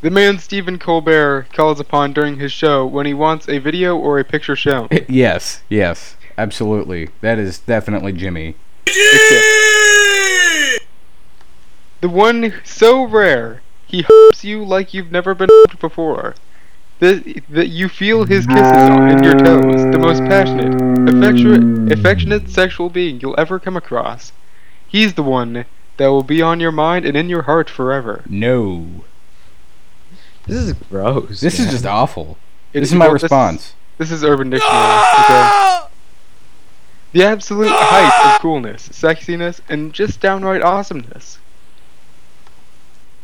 The 0.00 0.10
man 0.10 0.38
Stephen 0.38 0.78
Colbert 0.78 1.46
calls 1.52 1.80
upon 1.80 2.12
during 2.12 2.38
his 2.38 2.52
show 2.52 2.86
when 2.86 3.06
he 3.06 3.14
wants 3.14 3.48
a 3.48 3.58
video 3.58 3.96
or 3.96 4.18
a 4.18 4.24
picture 4.24 4.56
shown. 4.56 4.88
Yes, 5.08 5.62
yes, 5.68 6.16
absolutely. 6.36 7.10
That 7.20 7.38
is 7.38 7.58
definitely 7.58 8.12
Jimmy. 8.12 8.56
The 12.00 12.08
one 12.08 12.54
so 12.62 13.02
rare, 13.02 13.60
he 13.84 14.02
hopes 14.08 14.44
you 14.44 14.64
like 14.64 14.94
you've 14.94 15.10
never 15.10 15.34
been 15.34 15.48
hugged 15.50 15.80
before. 15.80 16.36
That, 17.00 17.42
that 17.48 17.68
you 17.68 17.88
feel 17.88 18.24
his 18.24 18.46
kisses 18.46 18.60
on 18.62 19.10
in 19.10 19.24
your 19.24 19.34
toes, 19.34 19.82
the 19.90 19.98
most 19.98 20.20
passionate, 20.20 20.74
affectionate, 21.08 21.92
affectionate 21.92 22.50
sexual 22.50 22.88
being 22.88 23.20
you'll 23.20 23.34
ever 23.36 23.58
come 23.58 23.76
across. 23.76 24.32
He's 24.86 25.14
the 25.14 25.24
one 25.24 25.64
that 25.96 26.06
will 26.06 26.22
be 26.22 26.40
on 26.40 26.60
your 26.60 26.70
mind 26.70 27.04
and 27.04 27.16
in 27.16 27.28
your 27.28 27.42
heart 27.42 27.68
forever. 27.68 28.22
No. 28.28 29.04
This 30.48 30.62
is 30.62 30.72
gross. 30.72 31.40
This 31.40 31.60
is 31.60 31.70
just 31.70 31.86
awful. 31.86 32.38
It- 32.72 32.80
This 32.80 32.88
is 32.88 32.94
my 32.94 33.04
well, 33.06 33.12
response. 33.14 33.74
This 33.98 34.10
is 34.10 34.24
Urban 34.24 34.50
Dictionary. 34.50 34.74
Ah! 34.76 35.84
Okay. 35.84 35.92
The 37.12 37.24
absolute 37.24 37.70
ah! 37.70 37.88
height 37.90 38.34
of 38.34 38.40
coolness, 38.40 38.88
sexiness, 38.88 39.60
and 39.68 39.92
just 39.92 40.20
downright 40.20 40.62
awesomeness. 40.62 41.38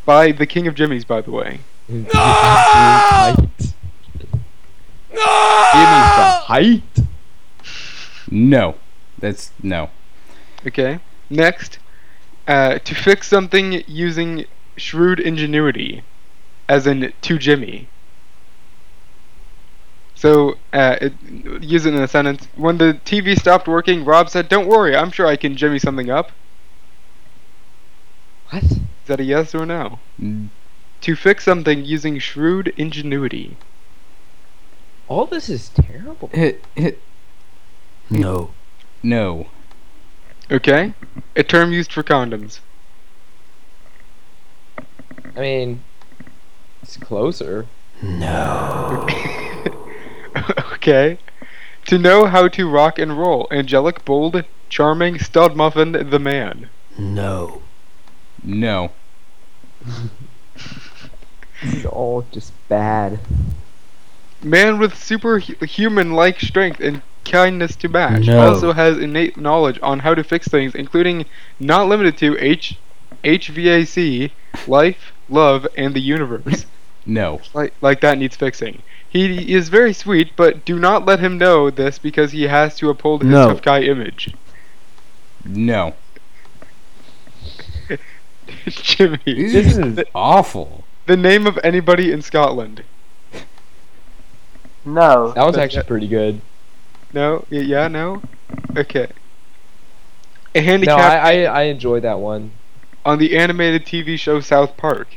By 0.04 0.32
the 0.32 0.46
King 0.46 0.66
of 0.66 0.74
Jimmy's, 0.74 1.04
by 1.04 1.22
the 1.22 1.30
way. 1.30 1.60
Ah! 2.14 3.34
height. 3.34 3.74
Jimmy's 5.72 6.10
the 6.16 6.30
height. 6.46 7.06
No. 8.30 8.76
That's 9.18 9.52
no. 9.62 9.88
Okay. 10.66 10.98
Next, 11.30 11.78
uh, 12.46 12.78
to 12.80 12.94
fix 12.94 13.28
something 13.28 13.82
using 13.86 14.44
shrewd 14.76 15.18
ingenuity, 15.20 16.02
as 16.68 16.86
in 16.86 17.12
to 17.22 17.38
Jimmy. 17.38 17.88
So, 20.14 20.56
uh, 20.72 20.96
it, 21.00 21.12
use 21.60 21.84
it 21.84 21.92
in 21.94 22.00
a 22.00 22.08
sentence. 22.08 22.48
When 22.56 22.78
the 22.78 22.98
TV 23.04 23.38
stopped 23.38 23.68
working, 23.68 24.04
Rob 24.04 24.30
said, 24.30 24.48
"Don't 24.48 24.66
worry, 24.68 24.96
I'm 24.96 25.10
sure 25.10 25.26
I 25.26 25.36
can 25.36 25.56
Jimmy 25.56 25.78
something 25.78 26.08
up." 26.08 26.32
What? 28.50 28.62
Is 28.62 28.78
that 29.06 29.20
a 29.20 29.24
yes 29.24 29.54
or 29.54 29.66
no? 29.66 29.98
N- 30.20 30.50
To 31.02 31.14
fix 31.16 31.44
something 31.44 31.84
using 31.84 32.18
shrewd 32.18 32.72
ingenuity. 32.76 33.56
All 35.08 35.26
this 35.26 35.50
is 35.50 35.68
terrible. 35.68 36.30
Hit, 36.32 36.64
hit. 36.74 37.02
No. 38.08 38.52
No. 39.02 39.48
Okay. 40.50 40.94
A 41.36 41.42
term 41.42 41.72
used 41.72 41.92
for 41.92 42.02
condoms. 42.02 42.60
I 45.36 45.40
mean, 45.40 45.82
it's 46.84 46.98
closer. 46.98 47.66
No. 48.02 49.08
okay. 50.74 51.16
To 51.86 51.98
know 51.98 52.26
how 52.26 52.46
to 52.48 52.68
rock 52.68 52.98
and 52.98 53.18
roll. 53.18 53.48
Angelic, 53.50 54.04
bold, 54.04 54.44
charming, 54.68 55.18
stud 55.18 55.56
muffin, 55.56 55.92
the 55.92 56.18
man. 56.18 56.68
No. 56.98 57.62
No. 58.42 58.92
This 61.62 61.76
is 61.76 61.86
all 61.86 62.26
just 62.30 62.52
bad. 62.68 63.20
Man 64.42 64.78
with 64.78 64.98
superhuman 64.98 66.12
like 66.12 66.38
strength 66.40 66.78
and 66.78 67.00
kindness 67.24 67.74
to 67.76 67.88
match. 67.88 68.26
No. 68.26 68.38
Also 68.38 68.72
has 68.72 68.98
innate 68.98 69.38
knowledge 69.38 69.78
on 69.82 70.00
how 70.00 70.14
to 70.14 70.22
fix 70.22 70.46
things, 70.46 70.74
including 70.74 71.24
not 71.58 71.88
limited 71.88 72.18
to 72.18 72.36
H 72.38 72.76
HVAC, 73.24 74.30
life, 74.66 75.13
love, 75.28 75.66
and 75.76 75.94
the 75.94 76.00
universe. 76.00 76.66
No. 77.06 77.42
like 77.52 77.74
like 77.82 78.00
that 78.00 78.16
needs 78.16 78.34
fixing. 78.34 78.80
He 79.06 79.52
is 79.52 79.68
very 79.68 79.92
sweet, 79.92 80.30
but 80.36 80.64
do 80.64 80.78
not 80.78 81.04
let 81.04 81.20
him 81.20 81.36
know 81.36 81.68
this 81.68 81.98
because 81.98 82.32
he 82.32 82.44
has 82.44 82.76
to 82.78 82.88
uphold 82.88 83.20
his 83.20 83.30
No. 83.30 83.48
tough 83.48 83.60
guy 83.60 83.82
image. 83.82 84.34
No. 85.44 85.92
Jimmy. 88.66 89.18
This 89.26 89.76
are 89.76 89.86
is 89.86 90.00
awful. 90.14 90.84
The 91.04 91.16
name 91.18 91.46
of 91.46 91.58
anybody 91.62 92.10
in 92.10 92.22
Scotland. 92.22 92.82
No. 94.86 95.32
that 95.32 95.44
was 95.44 95.58
actually 95.58 95.84
pretty 95.84 96.08
good. 96.08 96.40
No? 97.12 97.44
Yeah, 97.50 97.88
no? 97.88 98.22
Okay. 98.76 99.08
A 100.54 100.60
No, 100.60 100.64
handicap 100.64 100.98
I, 100.98 101.44
I 101.44 101.60
I 101.60 101.62
enjoy 101.64 102.00
that 102.00 102.18
one. 102.18 102.52
On 103.04 103.18
the 103.18 103.36
animated 103.36 103.84
TV 103.86 104.18
show 104.18 104.40
South 104.40 104.76
Park. 104.76 105.08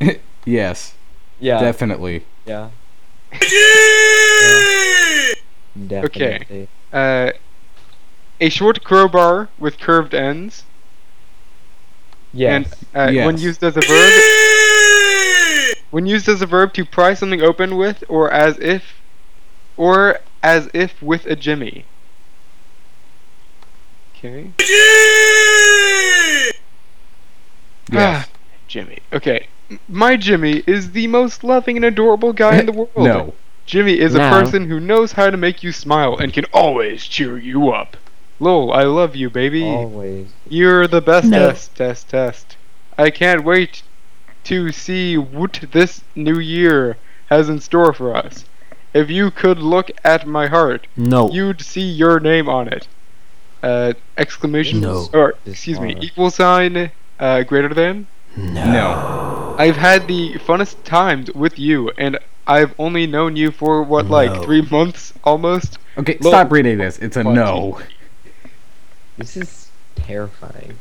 Yes, 0.44 0.94
Yeah. 1.38 1.60
definitely. 1.60 2.24
yeah. 2.46 2.70
Okay. 5.74 6.38
Definitely. 6.38 6.68
Uh, 6.92 7.30
a 8.40 8.48
short 8.48 8.82
crowbar 8.82 9.48
with 9.58 9.78
curved 9.78 10.14
ends. 10.14 10.64
Yes. 12.32 12.72
And 12.92 13.20
uh, 13.22 13.24
when 13.26 13.38
used 13.38 13.62
as 13.62 13.76
a 13.76 13.80
verb, 13.80 14.12
when 15.92 16.06
used 16.06 16.28
as 16.28 16.42
a 16.42 16.46
verb 16.46 16.72
to 16.74 16.84
pry 16.84 17.14
something 17.14 17.40
open 17.40 17.76
with, 17.76 18.02
or 18.08 18.28
as 18.30 18.58
if, 18.58 19.00
or 19.76 20.18
as 20.42 20.68
if 20.74 21.00
with 21.00 21.24
a 21.26 21.36
jimmy. 21.36 21.84
Okay. 24.16 24.50
Yes. 27.92 28.28
Jimmy. 28.68 28.98
Okay. 29.12 29.46
My 29.88 30.16
Jimmy 30.16 30.62
is 30.66 30.92
the 30.92 31.06
most 31.06 31.42
loving 31.44 31.76
and 31.76 31.84
adorable 31.84 32.32
guy 32.32 32.58
in 32.58 32.66
the 32.66 32.72
world. 32.80 32.90
no. 32.96 33.34
Jimmy 33.64 33.98
is 33.98 34.14
a 34.16 34.18
person 34.18 34.68
who 34.68 34.80
knows 34.80 35.12
how 35.12 35.30
to 35.30 35.36
make 35.36 35.62
you 35.62 35.70
smile 35.70 36.16
and 36.16 36.32
can 36.32 36.44
always 36.52 37.04
cheer 37.04 37.38
you 37.38 37.70
up. 37.70 37.96
Lol, 38.40 38.72
I 38.72 38.82
love 38.82 39.14
you, 39.14 39.30
baby. 39.30 39.62
Always. 39.64 40.28
You're 40.48 40.88
the 40.88 41.00
best 41.00 41.28
No. 41.28 41.38
test, 41.50 41.76
test, 41.76 42.08
test. 42.08 42.56
I 42.98 43.10
can't 43.10 43.44
wait 43.44 43.82
to 44.44 44.72
see 44.72 45.16
what 45.16 45.60
this 45.70 46.02
new 46.16 46.40
year 46.40 46.96
has 47.30 47.48
in 47.48 47.60
store 47.60 47.92
for 47.92 48.16
us. 48.16 48.44
If 48.92 49.10
you 49.10 49.30
could 49.30 49.58
look 49.58 49.92
at 50.04 50.26
my 50.26 50.48
heart, 50.48 50.88
No. 50.96 51.30
you'd 51.30 51.62
see 51.62 51.82
your 51.88 52.18
name 52.18 52.48
on 52.48 52.66
it. 52.68 52.88
Uh, 53.62 53.92
exclamation 54.18 54.80
No. 54.80 55.06
or 55.14 55.34
excuse 55.46 55.78
me, 55.78 55.96
equal 56.00 56.30
sign, 56.30 56.90
uh, 57.20 57.42
greater 57.44 57.72
than. 57.72 58.08
No. 58.36 59.54
I've 59.58 59.76
had 59.76 60.08
the 60.08 60.34
funnest 60.34 60.82
times 60.84 61.32
with 61.32 61.58
you, 61.58 61.90
and 61.98 62.18
I've 62.46 62.74
only 62.78 63.06
known 63.06 63.36
you 63.36 63.50
for 63.50 63.82
what, 63.82 64.06
like 64.06 64.42
three 64.42 64.62
months 64.62 65.12
almost. 65.24 65.78
Okay, 65.96 66.18
Look. 66.20 66.32
stop 66.32 66.50
reading 66.50 66.78
this. 66.78 66.98
It's 66.98 67.16
a 67.16 67.22
One, 67.22 67.34
no. 67.34 67.80
This 69.18 69.36
is 69.36 69.70
terrifying. 69.94 70.78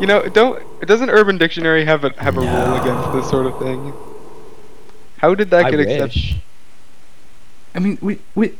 You 0.00 0.06
know, 0.06 0.28
don't 0.28 0.62
doesn't 0.86 1.10
Urban 1.10 1.38
Dictionary 1.38 1.84
have 1.84 2.04
a 2.04 2.12
have 2.22 2.36
a 2.36 2.40
rule 2.40 2.74
against 2.76 3.12
this 3.12 3.28
sort 3.28 3.46
of 3.46 3.58
thing? 3.58 3.92
How 5.18 5.34
did 5.34 5.50
that 5.50 5.66
I 5.66 5.70
get 5.70 5.80
accepted? 5.80 6.02
wish. 6.02 6.36
I 7.74 7.80
mean, 7.80 7.98
we, 8.00 8.18
we, 8.34 8.54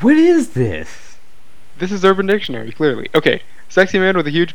what 0.00 0.16
is 0.16 0.50
this? 0.50 1.16
This 1.78 1.92
is 1.92 2.04
Urban 2.04 2.26
Dictionary, 2.26 2.72
clearly. 2.72 3.08
Okay, 3.14 3.42
sexy 3.68 3.98
man 3.98 4.16
with 4.16 4.26
a 4.26 4.30
huge. 4.30 4.52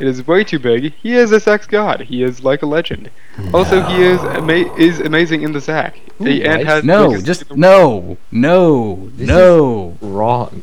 It 0.00 0.06
is 0.08 0.26
way 0.26 0.44
too 0.44 0.58
big. 0.58 0.94
He 0.94 1.14
is 1.14 1.30
a 1.32 1.40
sex 1.40 1.66
god. 1.66 2.00
He 2.02 2.22
is 2.22 2.42
like 2.42 2.62
a 2.62 2.66
legend. 2.66 3.10
Also, 3.52 3.82
he 3.82 4.02
is 4.02 4.20
ama- 4.20 4.74
is 4.76 4.98
amazing 5.00 5.42
in 5.42 5.52
the 5.52 5.60
sack. 5.60 5.98
Ooh, 6.20 6.26
and 6.26 6.42
nice. 6.44 6.66
has 6.66 6.84
No, 6.84 7.08
biggest- 7.08 7.26
just 7.26 7.54
no, 7.56 8.16
no, 8.32 9.10
This 9.14 9.28
no. 9.28 9.96
Wrong. 10.00 10.62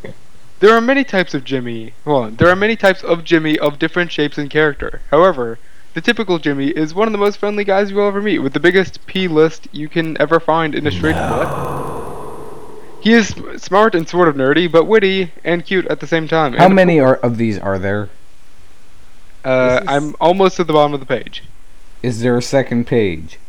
There 0.59 0.73
are 0.73 0.81
many 0.81 1.03
types 1.03 1.33
of 1.35 1.43
Jimmy. 1.43 1.93
Hold 2.03 2.25
on. 2.25 2.35
There 2.37 2.49
are 2.49 2.55
many 2.55 2.75
types 2.75 3.03
of 3.03 3.23
Jimmy 3.23 3.59
of 3.59 3.77
different 3.77 4.11
shapes 4.11 4.37
and 4.39 4.49
character. 4.49 5.01
However, 5.11 5.59
the 5.93 6.01
typical 6.01 6.39
Jimmy 6.39 6.69
is 6.69 6.95
one 6.95 7.07
of 7.07 7.11
the 7.11 7.17
most 7.19 7.37
friendly 7.37 7.63
guys 7.63 7.91
you 7.91 7.97
will 7.97 8.07
ever 8.07 8.21
meet, 8.21 8.39
with 8.39 8.53
the 8.53 8.59
biggest 8.59 9.05
P 9.05 9.27
list 9.27 9.67
you 9.71 9.87
can 9.87 10.19
ever 10.19 10.39
find 10.39 10.73
in 10.73 10.87
a 10.87 10.91
straight 10.91 11.15
what? 11.15 11.77
He 13.01 13.13
is 13.13 13.35
smart 13.57 13.93
and 13.95 14.09
sort 14.09 14.27
of 14.27 14.35
nerdy, 14.35 14.69
but 14.71 14.85
witty 14.85 15.31
and 15.43 15.63
cute 15.65 15.85
at 15.87 15.99
the 15.99 16.07
same 16.07 16.27
time. 16.27 16.53
How 16.53 16.65
And 16.65 16.73
of 16.73 16.75
many 16.75 16.99
are 16.99 17.15
of 17.17 17.37
these 17.37 17.57
are 17.59 17.77
there? 17.79 18.09
Uh, 19.47 19.79
is- 19.81 19.87
I'm 19.87 20.15
almost 20.19 20.59
at 20.59 20.67
the 20.67 20.73
bottom 20.73 20.93
of 20.93 20.99
the 20.99 21.05
page. 21.05 21.43
Is 22.03 22.21
there 22.21 22.37
a 22.37 22.41
second 22.41 22.85
page? 22.87 23.39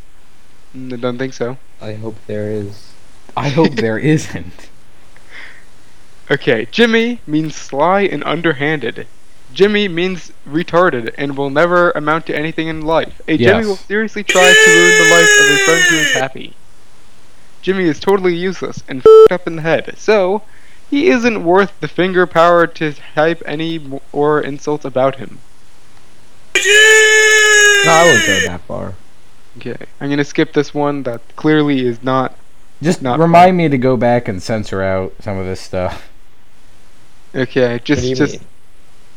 Mm, 0.75 0.93
I 0.93 0.97
don't 0.97 1.19
think 1.19 1.35
so. 1.35 1.59
I 1.81 1.95
hope 1.95 2.17
there 2.27 2.51
is. 2.51 2.93
I 3.37 3.49
hope 3.51 3.73
there 3.75 3.99
isn't. 3.99 4.69
Okay, 6.31 6.67
Jimmy 6.71 7.21
means 7.27 7.55
sly 7.57 8.03
and 8.03 8.23
underhanded. 8.25 9.07
Jimmy 9.53 9.89
means 9.89 10.31
retarded 10.47 11.15
and 11.17 11.37
will 11.37 11.49
never 11.51 11.91
amount 11.93 12.27
to 12.27 12.37
anything 12.37 12.69
in 12.69 12.83
life. 12.83 13.21
A 13.27 13.39
Jimmy 13.39 13.67
will 13.67 13.77
seriously 13.77 14.23
try 14.23 14.43
to 14.43 14.71
ruin 14.71 14.99
the 14.99 15.15
life 15.15 15.31
of 15.41 15.51
a 15.51 15.59
friend 15.65 15.83
who 15.89 15.97
is 15.97 16.13
happy. 16.13 16.55
Jimmy 17.63 17.85
is 17.85 17.99
totally 17.99 18.37
useless 18.37 18.83
and 18.89 19.01
f***ed 19.01 19.33
up 19.35 19.47
in 19.47 19.57
the 19.57 19.63
head, 19.63 19.95
so 19.97 20.43
he 20.91 21.09
isn't 21.09 21.45
worth 21.45 21.73
the 21.81 21.89
finger 21.89 22.27
power 22.27 22.67
to 22.67 22.93
type 22.93 23.43
any 23.47 23.79
more 24.13 24.41
insults 24.41 24.85
about 24.85 25.17
him. 25.17 25.39
No, 27.85 27.93
I 27.93 28.03
won't 28.05 28.27
go 28.27 28.41
that 28.47 28.61
far. 28.67 28.95
Okay, 29.57 29.77
I'm 30.01 30.09
gonna 30.11 30.25
skip 30.25 30.53
this 30.53 30.73
one 30.75 31.03
that 31.05 31.21
clearly 31.37 31.87
is 31.87 32.03
not. 32.03 32.37
Just 32.81 33.03
Not 33.03 33.19
remind 33.19 33.57
me 33.57 33.69
to 33.69 33.79
go 33.79 33.97
back 33.97 34.29
and 34.29 34.41
censor 34.43 34.83
out 34.83 35.13
some 35.21 35.37
of 35.37 35.47
this 35.47 35.61
stuff. 35.61 36.09
Okay, 37.35 37.81
just 37.83 37.99
what 37.99 38.03
do 38.03 38.09
you 38.09 38.15
just 38.15 38.35
mean? 38.35 38.47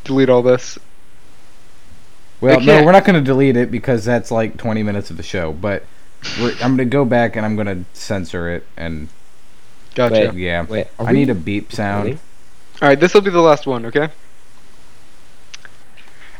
delete 0.03 0.29
all 0.29 0.41
this. 0.41 0.79
Well, 2.41 2.59
I 2.59 2.63
no, 2.65 2.83
we're 2.83 2.91
not 2.91 3.05
going 3.05 3.15
to 3.15 3.21
delete 3.21 3.55
it 3.55 3.69
because 3.69 4.03
that's 4.03 4.31
like 4.31 4.57
20 4.57 4.81
minutes 4.81 5.11
of 5.11 5.17
the 5.17 5.23
show. 5.23 5.51
But 5.53 5.85
we're, 6.41 6.53
I'm 6.53 6.75
going 6.75 6.77
to 6.79 6.85
go 6.85 7.05
back 7.05 7.35
and 7.35 7.45
I'm 7.45 7.55
going 7.55 7.67
to 7.67 7.85
censor 7.93 8.49
it. 8.49 8.65
And 8.75 9.09
Gotcha. 9.93 10.31
Wait. 10.33 10.33
yeah, 10.33 10.65
Wait, 10.65 10.87
I 10.97 11.03
we 11.03 11.13
need 11.13 11.29
a 11.29 11.35
beep 11.35 11.71
sound. 11.71 12.05
really? 12.05 12.19
Alright, 12.81 12.99
this 12.99 13.13
will 13.13 13.21
be 13.21 13.29
the 13.29 13.41
last 13.41 13.67
one, 13.67 13.85
okay? 13.85 14.09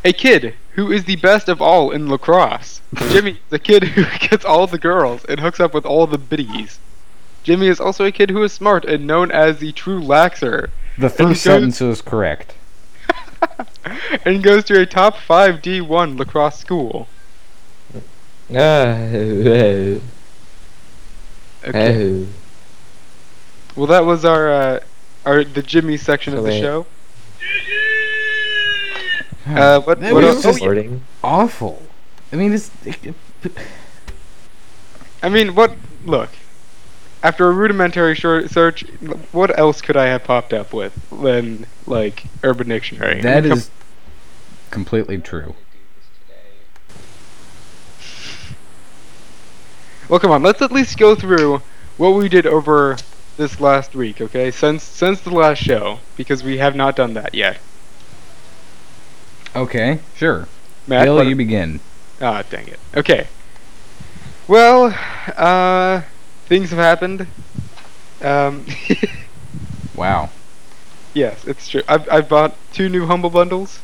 A 0.04 0.14
kid 0.14 0.56
who 0.72 0.92
is 0.92 1.04
the 1.06 1.18
best 1.18 1.48
of 1.50 1.62
all 1.62 1.92
in 1.92 2.10
lacrosse. 2.10 2.82
Jimmy, 3.10 3.40
the 3.50 3.60
kid 3.60 3.84
who 3.84 4.06
gets 4.28 4.44
all 4.46 4.66
the 4.68 4.78
girls 4.78 5.24
and 5.26 5.40
hooks 5.40 5.60
up 5.60 5.74
with 5.74 5.86
all 5.86 6.08
the 6.08 6.18
biddies. 6.18 6.80
Jimmy 7.44 7.68
is 7.68 7.80
also 7.80 8.06
a 8.06 8.12
kid 8.12 8.30
who 8.30 8.42
is 8.44 8.52
smart 8.54 8.86
and 8.86 9.06
known 9.08 9.32
as 9.32 9.58
the 9.60 9.72
true 9.72 10.00
laxer, 10.02 10.70
The 10.98 11.10
he 11.10 11.16
first 11.16 11.18
goes- 11.18 11.42
sentence 11.42 11.82
is 11.82 12.02
correct. 12.02 12.56
and 14.26 14.44
goes 14.44 14.64
to 14.66 14.80
a 14.80 14.86
top 14.86 15.18
5 15.18 15.62
D1 15.62 16.18
lacrosse 16.18 16.58
school. 16.60 17.08
Ah, 18.54 18.96
Okay. 21.64 22.24
oh. 22.24 22.28
Well, 23.76 23.88
that 23.88 24.04
was 24.06 24.26
our, 24.26 24.52
uh, 24.52 24.80
our 25.26 25.44
the 25.44 25.62
Jimmy 25.62 25.96
section 25.98 26.34
So 26.34 26.40
of 26.40 26.44
the 26.46 26.50
wait. 26.52 26.60
show. 26.62 26.86
Uh, 29.58 29.82
what, 29.82 30.00
That 30.00 30.14
what 30.14 30.24
was 30.24 30.46
else? 30.46 30.60
just- 30.60 30.62
Oh, 30.64 30.72
yeah. 30.72 30.90
Awful. 31.24 31.82
I 32.32 32.36
mean, 32.36 32.54
it's. 32.54 32.72
I 35.24 35.30
mean, 35.30 35.56
what? 35.56 35.76
Look. 36.06 36.30
After 37.24 37.48
a 37.48 37.52
rudimentary 37.52 38.16
short 38.16 38.50
search, 38.50 38.82
what 39.32 39.58
else 39.60 39.80
could 39.82 39.96
I 39.96 40.08
have 40.08 40.24
popped 40.24 40.54
up 40.54 40.74
with 40.74 40.94
than 41.12 41.68
like 41.86 42.24
Urban 42.44 42.68
Dictionary? 42.70 43.22
That 43.22 43.22
is 43.22 43.24
That 43.24 43.42
mean, 43.44 43.50
come- 43.50 43.58
is 43.60 43.70
completely 44.72 45.18
true. 45.20 45.54
Well, 50.10 50.20
come 50.20 50.32
on. 50.32 50.42
Let's 50.44 50.62
at 50.62 50.72
least 50.72 50.98
go 50.98 51.16
through 51.16 51.62
what 51.98 52.10
we 52.16 52.28
did 52.28 52.46
over 52.48 52.98
this 53.38 53.60
last 53.62 53.96
week, 53.96 54.20
okay? 54.20 54.52
Since 54.52 54.84
since 54.84 55.22
the 55.22 55.30
last 55.30 55.60
show, 55.60 56.00
because 56.18 56.44
we 56.44 56.58
have 56.58 56.76
not 56.76 56.96
done 56.96 57.14
that 57.14 57.34
yet. 57.34 57.60
Okay, 59.56 60.00
sure. 60.16 60.48
Matt, 60.88 61.06
Bill, 61.06 61.24
you 61.24 61.36
begin. 61.36 61.80
Ah, 62.22 62.44
dang 62.50 62.68
it. 62.68 62.80
Okay. 62.96 63.28
Well, 64.48 64.96
uh, 65.38 66.02
things 66.46 66.70
have 66.70 66.80
happened. 66.80 67.28
Um, 68.22 68.66
Wow. 69.96 70.30
yes, 71.14 71.46
it's 71.46 71.68
true. 71.68 71.82
I've 71.88 72.10
I've 72.10 72.30
bought 72.30 72.56
two 72.74 72.90
new 72.90 73.06
humble 73.06 73.30
bundles 73.30 73.80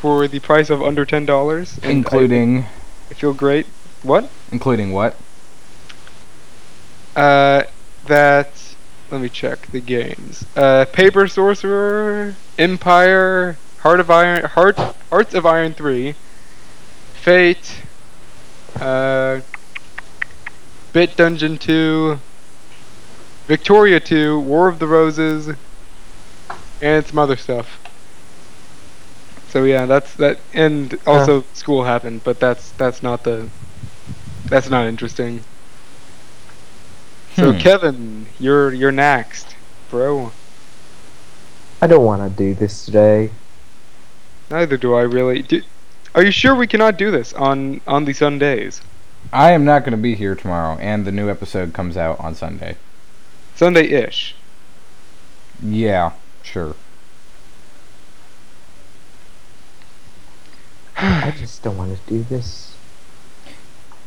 for 0.00 0.26
the 0.28 0.38
price 0.38 0.70
of 0.70 0.82
under 0.82 1.04
ten 1.04 1.26
dollars, 1.26 1.78
Including. 1.82 2.66
I 3.10 3.14
feel 3.14 3.34
great. 3.34 3.66
What? 4.02 4.30
Including 4.52 4.92
what? 4.92 5.16
Uh, 7.16 7.64
that. 8.06 8.50
Let 9.10 9.20
me 9.20 9.28
check 9.28 9.66
the 9.72 9.80
games. 9.80 10.44
Uh, 10.54 10.84
Paper 10.92 11.26
Sorcerer, 11.26 12.36
Empire, 12.56 13.58
Heart 13.80 14.00
of 14.00 14.10
Iron, 14.10 14.44
Heart, 14.44 14.76
Hearts 15.10 15.34
of 15.34 15.46
Iron 15.46 15.72
Three, 15.74 16.14
Fate, 17.14 17.82
uh, 18.78 19.40
Bit 20.92 21.16
Dungeon 21.16 21.56
Two, 21.58 22.18
Victoria 23.46 24.00
Two, 24.00 24.38
War 24.40 24.68
of 24.68 24.78
the 24.78 24.86
Roses, 24.86 25.50
and 26.80 27.06
some 27.06 27.18
other 27.18 27.36
stuff. 27.36 27.78
So 29.48 29.64
yeah, 29.64 29.86
that's 29.86 30.14
that, 30.16 30.38
and 30.52 30.98
also 31.06 31.44
school 31.54 31.84
happened, 31.84 32.22
but 32.22 32.38
that's 32.38 32.70
that's 32.72 33.02
not 33.02 33.24
the, 33.24 33.48
that's 34.46 34.70
not 34.70 34.86
interesting. 34.86 35.42
So 37.36 37.52
Hmm. 37.52 37.58
Kevin, 37.58 38.26
you're 38.38 38.72
you're 38.72 38.92
next, 38.92 39.56
bro. 39.90 40.32
I 41.82 41.86
don't 41.86 42.04
want 42.04 42.22
to 42.22 42.36
do 42.36 42.54
this 42.54 42.84
today. 42.84 43.30
Neither 44.50 44.76
do 44.76 44.94
I 44.94 45.02
really. 45.02 45.42
Do, 45.42 45.62
are 46.14 46.24
you 46.24 46.32
sure 46.32 46.54
we 46.54 46.66
cannot 46.66 46.98
do 46.98 47.10
this 47.10 47.32
on 47.34 47.80
on 47.86 48.04
the 48.04 48.12
Sundays? 48.12 48.80
I 49.32 49.52
am 49.52 49.64
not 49.64 49.80
going 49.80 49.92
to 49.92 49.96
be 49.96 50.16
here 50.16 50.34
tomorrow, 50.34 50.76
and 50.80 51.04
the 51.04 51.12
new 51.12 51.30
episode 51.30 51.72
comes 51.72 51.96
out 51.96 52.18
on 52.18 52.34
Sunday. 52.34 52.76
Sunday-ish. 53.54 54.34
Yeah, 55.62 56.12
sure. 56.42 56.74
I 60.96 61.32
just 61.38 61.62
don't 61.62 61.76
want 61.76 61.96
to 61.96 62.08
do 62.08 62.24
this. 62.24 62.74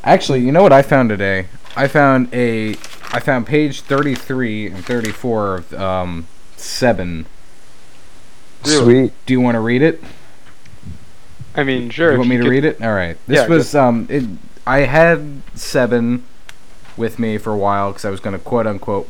Actually, 0.03 0.41
you 0.41 0.51
know 0.51 0.63
what 0.63 0.73
I 0.73 0.81
found 0.81 1.09
today? 1.09 1.47
I 1.75 1.87
found 1.87 2.33
a, 2.33 2.71
I 3.11 3.19
found 3.19 3.47
page 3.47 3.81
thirty-three 3.81 4.67
and 4.67 4.83
thirty-four 4.83 5.57
of 5.57 5.73
um 5.73 6.27
seven. 6.57 7.27
Sweet. 8.63 9.13
Do 9.25 9.33
you 9.33 9.39
want 9.39 9.55
to 9.55 9.59
read 9.59 9.81
it? 9.81 10.03
I 11.55 11.63
mean, 11.63 11.89
sure. 11.89 12.11
you 12.11 12.17
want 12.17 12.29
me 12.29 12.37
to 12.37 12.43
could- 12.43 12.49
read 12.49 12.65
it? 12.65 12.81
All 12.81 12.93
right. 12.93 13.17
This 13.27 13.39
Yeah, 13.41 13.47
was 13.47 13.75
um, 13.75 14.07
it. 14.09 14.23
I 14.65 14.79
had 14.79 15.41
seven 15.55 16.23
with 16.97 17.19
me 17.19 17.37
for 17.37 17.51
a 17.51 17.57
while 17.57 17.91
because 17.91 18.05
I 18.05 18.09
was 18.09 18.19
going 18.19 18.37
to 18.37 18.43
quote 18.43 18.65
unquote 18.67 19.07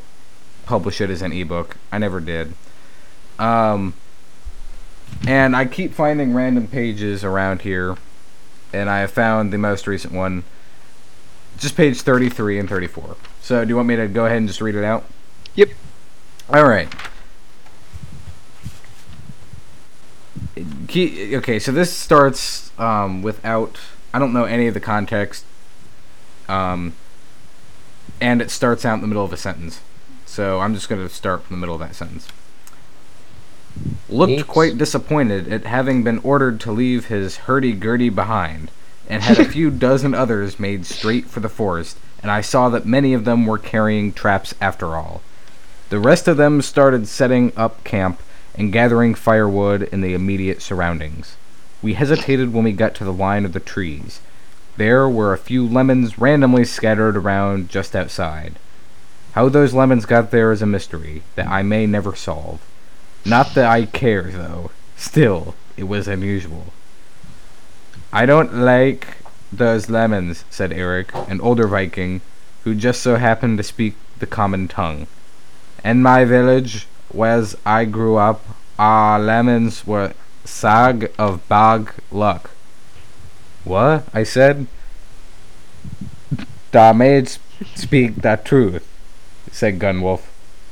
publish 0.66 1.00
it 1.02 1.10
as 1.10 1.22
an 1.22 1.32
ebook. 1.34 1.78
I 1.92 1.98
never 1.98 2.20
did. 2.20 2.54
Um, 3.40 3.94
and 5.28 5.56
I 5.56 5.66
keep 5.66 5.94
finding 5.94 6.34
random 6.34 6.68
pages 6.68 7.24
around 7.24 7.62
here, 7.62 7.98
and 8.74 8.90
I 8.90 9.00
have 9.00 9.12
found 9.12 9.52
the 9.54 9.58
most 9.58 9.88
recent 9.88 10.14
one. 10.14 10.44
just 11.58 11.78
page 11.78 12.02
33 12.02 12.60
and 12.60 12.68
34. 12.70 13.16
So, 13.42 13.64
do 13.64 13.70
you 13.70 13.76
want 13.76 13.88
me 13.88 13.96
to 13.96 14.08
go 14.08 14.26
ahead 14.26 14.38
and 14.38 14.48
just 14.48 14.60
read 14.62 14.76
it 14.76 14.84
out? 14.84 15.06
Yep. 15.56 15.70
All 16.50 16.68
right. 16.68 16.92
Key, 20.88 21.36
okay, 21.38 21.60
so 21.60 21.72
this 21.72 21.92
starts 21.92 22.72
um, 22.80 23.22
without. 23.22 23.80
I 24.14 24.20
don't 24.20 24.34
know 24.34 24.46
any 24.46 24.68
of 24.68 24.74
the 24.74 24.80
context. 24.80 25.46
Um, 26.48 26.94
and 28.22 28.42
it 28.42 28.52
starts 28.52 28.86
out 28.86 28.96
in 28.96 29.02
the 29.02 29.08
middle 29.08 29.26
of 29.26 29.34
a 29.34 29.38
sentence. 29.38 29.82
So 30.26 30.60
I'm 30.60 30.74
just 30.74 30.90
going 30.90 31.02
to 31.02 31.14
start 31.14 31.44
from 31.44 31.56
the 31.56 31.60
middle 31.60 31.76
of 31.76 31.82
that 31.82 31.96
sentence. 31.96 32.28
Looked 34.08 34.30
Neat. 34.30 34.48
quite 34.48 34.78
disappointed 34.78 35.52
at 35.52 35.66
having 35.66 36.04
been 36.04 36.20
ordered 36.20 36.60
to 36.62 36.72
leave 36.72 37.06
his 37.06 37.38
hurdy-gurdy 37.38 38.10
behind, 38.10 38.70
and 39.10 39.24
had 39.24 39.40
a 39.40 39.46
few 39.50 39.72
dozen 39.72 40.14
others 40.14 40.60
made 40.60 40.86
straight 40.86 41.26
for 41.26 41.40
the 41.40 41.50
forest, 41.50 41.98
and 42.22 42.32
I 42.32 42.42
saw 42.42 42.70
that 42.70 42.86
many 42.86 43.14
of 43.14 43.26
them 43.26 43.46
were 43.46 43.58
carrying 43.58 44.14
traps 44.14 44.54
after 44.62 44.96
all. 44.96 45.22
The 45.90 46.00
rest 46.00 46.28
of 46.28 46.38
them 46.38 46.62
started 46.62 47.08
setting 47.08 47.52
up 47.58 47.84
camp 47.84 48.22
and 48.56 48.72
gathering 48.72 49.16
firewood 49.16 49.84
in 49.84 50.02
the 50.02 50.14
immediate 50.14 50.62
surroundings. 50.62 51.38
We 51.82 51.94
hesitated 51.94 52.54
when 52.54 52.64
we 52.64 52.72
got 52.72 52.96
to 52.96 53.04
the 53.04 53.14
line 53.14 53.46
of 53.46 53.54
the 53.54 53.60
trees. 53.60 54.22
There 54.78 55.08
were 55.08 55.34
a 55.34 55.38
few 55.38 55.68
lemons 55.68 56.18
randomly 56.18 56.66
scattered 56.66 57.18
around 57.18 57.70
just 57.70 57.96
outside. 57.96 58.56
How 59.34 59.50
those 59.50 59.74
lemons 59.74 60.06
got 60.06 60.32
there 60.32 60.52
is 60.52 60.62
a 60.62 60.68
mystery 60.68 61.24
that 61.36 61.48
I 61.48 61.64
may 61.64 61.86
never 61.86 62.16
solve. 62.16 62.62
Not 63.26 63.54
that 63.56 63.66
I 63.66 63.86
care, 63.86 64.24
though. 64.24 64.72
Still, 64.96 65.56
it 65.76 65.84
was 65.84 66.08
unusual. 66.08 66.74
I 68.12 68.26
don't 68.26 68.54
like 68.54 69.18
those 69.52 69.90
lemons, 69.90 70.46
said 70.50 70.72
Eric, 70.72 71.12
an 71.28 71.42
older 71.42 71.68
Viking, 71.68 72.22
who 72.64 72.76
just 72.76 73.02
so 73.02 73.16
happened 73.16 73.58
to 73.58 73.64
speak 73.64 73.96
the 74.20 74.28
common 74.28 74.68
tongue. 74.68 75.08
In 75.84 76.02
my 76.02 76.26
village, 76.26 76.88
where 77.14 77.44
I 77.66 77.86
grew 77.86 78.18
up, 78.18 78.44
our 78.78 79.20
lemons 79.20 79.88
were 79.88 80.14
sag 80.44 81.12
of 81.18 81.48
bad 81.48 81.88
luck. 82.12 82.52
What? 83.64 84.06
I 84.14 84.24
said. 84.24 84.68
The 86.72 86.94
maids 86.94 87.40
speak 87.76 88.22
the 88.22 88.36
truth, 88.44 88.88
said 89.52 89.80
Gunwolf. 89.80 90.24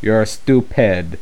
You're 0.01 0.25
stupid. 0.25 1.19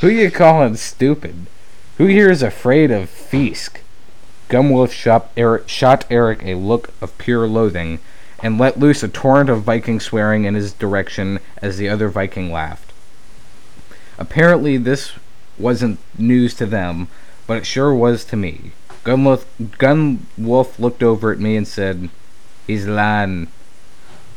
Who 0.00 0.08
you 0.08 0.30
calling 0.30 0.76
stupid? 0.76 1.46
Who 1.98 2.06
here 2.06 2.30
is 2.30 2.42
afraid 2.42 2.90
of 2.90 3.10
Fisk? 3.10 3.80
Gumwolf 4.48 4.92
shot 4.92 5.30
Eric, 5.36 5.68
shot 5.68 6.04
Eric 6.10 6.42
a 6.44 6.54
look 6.54 6.92
of 7.00 7.16
pure 7.18 7.46
loathing 7.48 7.98
and 8.42 8.58
let 8.58 8.78
loose 8.78 9.02
a 9.02 9.08
torrent 9.08 9.48
of 9.48 9.62
Viking 9.62 10.00
swearing 10.00 10.44
in 10.44 10.54
his 10.54 10.72
direction 10.72 11.40
as 11.62 11.76
the 11.76 11.88
other 11.88 12.08
Viking 12.08 12.52
laughed. 12.52 12.92
Apparently, 14.18 14.76
this 14.76 15.12
wasn't 15.58 15.98
news 16.18 16.54
to 16.54 16.66
them, 16.66 17.08
but 17.46 17.58
it 17.58 17.66
sure 17.66 17.94
was 17.94 18.24
to 18.26 18.36
me. 18.36 18.72
Gunwolf, 19.04 19.44
Gunwolf 19.60 20.78
looked 20.78 21.02
over 21.02 21.32
at 21.32 21.38
me 21.38 21.56
and 21.56 21.68
said, 21.68 22.08
He's 22.66 22.86
lying. 22.86 23.48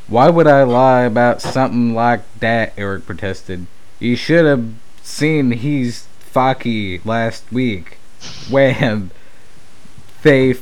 Why 0.07 0.29
would 0.29 0.47
I 0.47 0.63
lie 0.63 1.03
about 1.03 1.41
something 1.41 1.93
like 1.93 2.21
that? 2.39 2.73
Eric 2.77 3.05
protested. 3.05 3.67
You 3.99 4.15
should 4.15 4.45
have 4.45 4.73
seen 5.03 5.51
he's 5.51 6.07
fucky 6.33 7.03
last 7.05 7.51
week. 7.51 7.97
When 8.49 9.11
they 10.23 10.55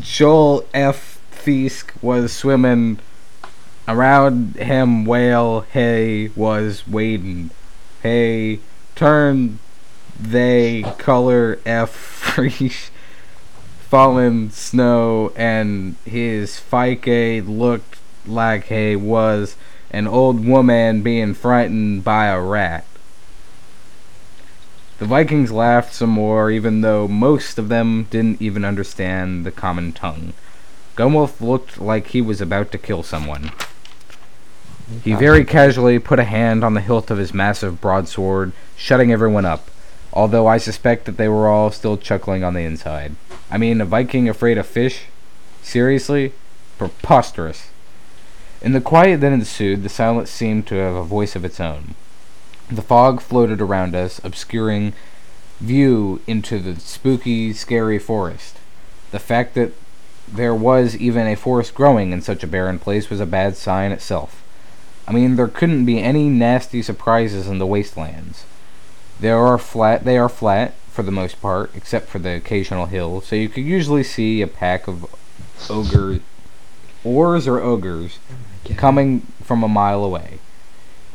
Joel 0.00 0.66
F. 0.74 1.15
Fisk 1.46 1.94
was 2.02 2.32
swimming 2.32 2.98
around 3.86 4.56
him 4.56 5.04
while 5.04 5.60
he 5.60 6.32
was 6.34 6.88
wading. 6.88 7.50
Hey, 8.02 8.58
turn 8.96 9.60
they 10.18 10.82
color 10.98 11.60
F 11.64 11.90
fresh 11.90 12.90
fallen 13.88 14.50
snow 14.50 15.32
and 15.36 15.94
his 16.04 16.58
fike 16.58 17.06
looked 17.06 18.00
like 18.26 18.64
he 18.64 18.96
was 18.96 19.54
an 19.92 20.08
old 20.08 20.44
woman 20.44 21.02
being 21.02 21.32
frightened 21.32 22.02
by 22.02 22.26
a 22.26 22.40
rat. 22.40 22.84
The 24.98 25.04
Vikings 25.06 25.52
laughed 25.52 25.94
some 25.94 26.10
more, 26.10 26.50
even 26.50 26.80
though 26.80 27.06
most 27.06 27.56
of 27.56 27.68
them 27.68 28.08
didn't 28.10 28.42
even 28.42 28.64
understand 28.64 29.46
the 29.46 29.52
common 29.52 29.92
tongue. 29.92 30.32
Gunwolf 30.96 31.40
looked 31.40 31.78
like 31.78 32.08
he 32.08 32.22
was 32.22 32.40
about 32.40 32.72
to 32.72 32.78
kill 32.78 33.02
someone. 33.02 33.52
He 35.02 35.14
very 35.14 35.44
casually 35.44 35.98
put 35.98 36.18
a 36.18 36.24
hand 36.24 36.64
on 36.64 36.74
the 36.74 36.80
hilt 36.80 37.10
of 37.10 37.18
his 37.18 37.34
massive 37.34 37.80
broadsword, 37.80 38.52
shutting 38.76 39.12
everyone 39.12 39.44
up, 39.44 39.68
although 40.12 40.46
I 40.46 40.58
suspect 40.58 41.04
that 41.04 41.16
they 41.16 41.28
were 41.28 41.48
all 41.48 41.70
still 41.70 41.96
chuckling 41.96 42.42
on 42.42 42.54
the 42.54 42.60
inside. 42.60 43.16
I 43.50 43.58
mean, 43.58 43.80
a 43.80 43.84
Viking 43.84 44.28
afraid 44.28 44.58
of 44.58 44.66
fish? 44.66 45.06
Seriously? 45.62 46.32
Preposterous. 46.78 47.68
In 48.62 48.72
the 48.72 48.80
quiet 48.80 49.20
that 49.20 49.32
ensued, 49.32 49.82
the 49.82 49.88
silence 49.88 50.30
seemed 50.30 50.66
to 50.68 50.76
have 50.76 50.94
a 50.94 51.04
voice 51.04 51.36
of 51.36 51.44
its 51.44 51.60
own. 51.60 51.94
The 52.70 52.82
fog 52.82 53.20
floated 53.20 53.60
around 53.60 53.94
us, 53.94 54.20
obscuring 54.24 54.94
view 55.60 56.20
into 56.26 56.58
the 56.58 56.80
spooky, 56.80 57.52
scary 57.52 57.98
forest. 57.98 58.56
The 59.10 59.18
fact 59.18 59.54
that 59.54 59.72
there 60.28 60.54
was 60.54 60.96
even 60.96 61.26
a 61.26 61.36
forest 61.36 61.74
growing 61.74 62.12
in 62.12 62.20
such 62.20 62.42
a 62.42 62.46
barren 62.46 62.78
place 62.78 63.10
was 63.10 63.20
a 63.20 63.26
bad 63.26 63.56
sign 63.56 63.92
itself. 63.92 64.42
I 65.08 65.12
mean, 65.12 65.36
there 65.36 65.48
couldn't 65.48 65.84
be 65.84 66.00
any 66.00 66.28
nasty 66.28 66.82
surprises 66.82 67.46
in 67.46 67.58
the 67.58 67.66
wastelands. 67.66 68.44
There 69.20 69.38
are 69.38 69.58
flat. 69.58 70.04
They 70.04 70.18
are 70.18 70.28
flat 70.28 70.74
for 70.90 71.02
the 71.02 71.12
most 71.12 71.40
part, 71.40 71.70
except 71.74 72.08
for 72.08 72.18
the 72.18 72.30
occasional 72.30 72.86
hill. 72.86 73.20
So 73.20 73.36
you 73.36 73.48
could 73.48 73.64
usually 73.64 74.02
see 74.02 74.42
a 74.42 74.46
pack 74.46 74.88
of 74.88 75.06
ogre, 75.70 76.20
ors 77.04 77.46
or 77.46 77.60
ogres, 77.60 78.18
coming 78.76 79.20
from 79.42 79.62
a 79.62 79.68
mile 79.68 80.02
away. 80.02 80.38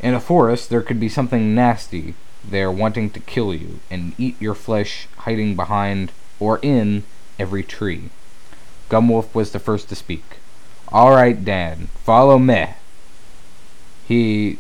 In 0.02 0.14
a 0.14 0.20
forest, 0.20 0.70
there 0.70 0.82
could 0.82 1.00
be 1.00 1.10
something 1.10 1.54
nasty 1.54 2.16
there 2.44 2.72
wanting 2.72 3.10
to 3.12 3.20
kill 3.20 3.54
you 3.54 3.80
and 3.90 4.14
eat 4.18 4.42
your 4.42 4.56
flesh, 4.56 5.08
hiding 5.18 5.56
behind 5.56 6.12
or 6.40 6.60
in 6.64 7.04
every 7.38 7.64
tree. 7.64 8.10
Gumwolf 8.92 9.34
was 9.34 9.52
the 9.52 9.60
first 9.60 9.88
to 9.88 9.96
speak. 9.96 10.26
All 10.90 11.12
right, 11.12 11.44
Dan, 11.44 11.88
follow 12.04 12.38
me. 12.38 12.72
He 14.06 14.60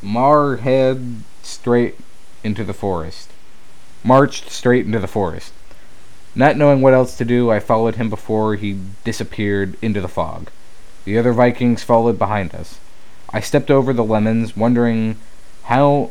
marhead 0.00 1.22
straight 1.42 1.96
into 2.44 2.62
the 2.62 2.72
forest. 2.72 3.32
Marched 4.04 4.50
straight 4.50 4.86
into 4.86 5.00
the 5.00 5.08
forest. 5.08 5.52
Not 6.36 6.56
knowing 6.56 6.80
what 6.80 6.94
else 6.94 7.16
to 7.16 7.24
do, 7.24 7.50
I 7.50 7.58
followed 7.58 7.96
him 7.96 8.08
before 8.08 8.54
he 8.54 8.78
disappeared 9.02 9.76
into 9.82 10.00
the 10.00 10.08
fog. 10.08 10.48
The 11.04 11.18
other 11.18 11.32
Vikings 11.32 11.82
followed 11.82 12.18
behind 12.20 12.54
us. 12.54 12.78
I 13.30 13.40
stepped 13.40 13.70
over 13.70 13.92
the 13.92 14.04
lemons, 14.04 14.56
wondering 14.56 15.16
how 15.64 16.10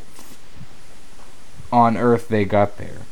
on 1.71 1.95
earth 1.95 2.27
they 2.27 2.43
got 2.43 2.77
there. 2.77 3.03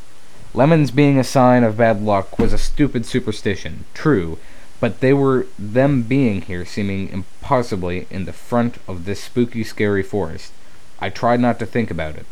Lemons 0.54 0.92
being 0.92 1.18
a 1.18 1.24
sign 1.24 1.64
of 1.64 1.78
bad 1.78 2.02
luck 2.02 2.38
was 2.38 2.52
a 2.52 2.58
stupid 2.58 3.06
superstition, 3.06 3.86
true, 3.94 4.38
but 4.82 5.00
they 5.00 5.14
were 5.14 5.48
them 5.58 6.02
being 6.02 6.42
here 6.42 6.66
seeming 6.66 7.08
impossibly 7.08 8.06
in 8.10 8.26
the 8.26 8.34
front 8.34 8.78
of 8.86 9.06
this 9.06 9.24
spooky, 9.24 9.64
scary 9.64 10.04
forest. 10.04 10.52
I 11.00 11.10
tried 11.10 11.40
not 11.40 11.58
to 11.60 11.66
think 11.66 11.90
about 11.90 12.16
it. 12.16 12.26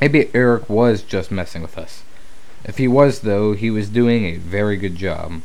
Maybe 0.00 0.28
Eric 0.34 0.68
was 0.68 1.02
just 1.02 1.30
messing 1.30 1.62
with 1.62 1.78
us. 1.78 2.02
If 2.64 2.78
he 2.78 2.88
was, 2.88 3.20
though, 3.20 3.52
he 3.52 3.70
was 3.70 3.88
doing 3.88 4.24
a 4.24 4.38
very 4.38 4.76
good 4.76 4.96
job. 4.96 5.42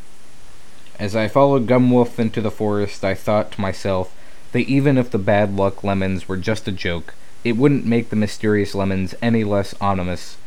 As 0.99 1.15
I 1.15 1.27
followed 1.27 1.67
Gumwolf 1.67 2.17
into 2.17 2.41
the 2.41 2.49
forest, 2.49 3.05
I 3.05 3.13
thought 3.13 3.51
to 3.51 3.61
myself 3.61 4.15
that 4.53 4.67
even 4.67 4.97
if 4.97 5.11
the 5.11 5.19
bad 5.19 5.55
luck 5.55 5.83
lemons 5.83 6.27
were 6.27 6.37
just 6.37 6.67
a 6.67 6.71
joke, 6.71 7.13
it 7.43 7.57
wouldn't 7.57 7.85
make 7.85 8.09
the 8.09 8.15
mysterious 8.15 8.73
lemons 8.73 9.13
any 9.21 9.43
less 9.43 9.75
ominous, 9.79 10.37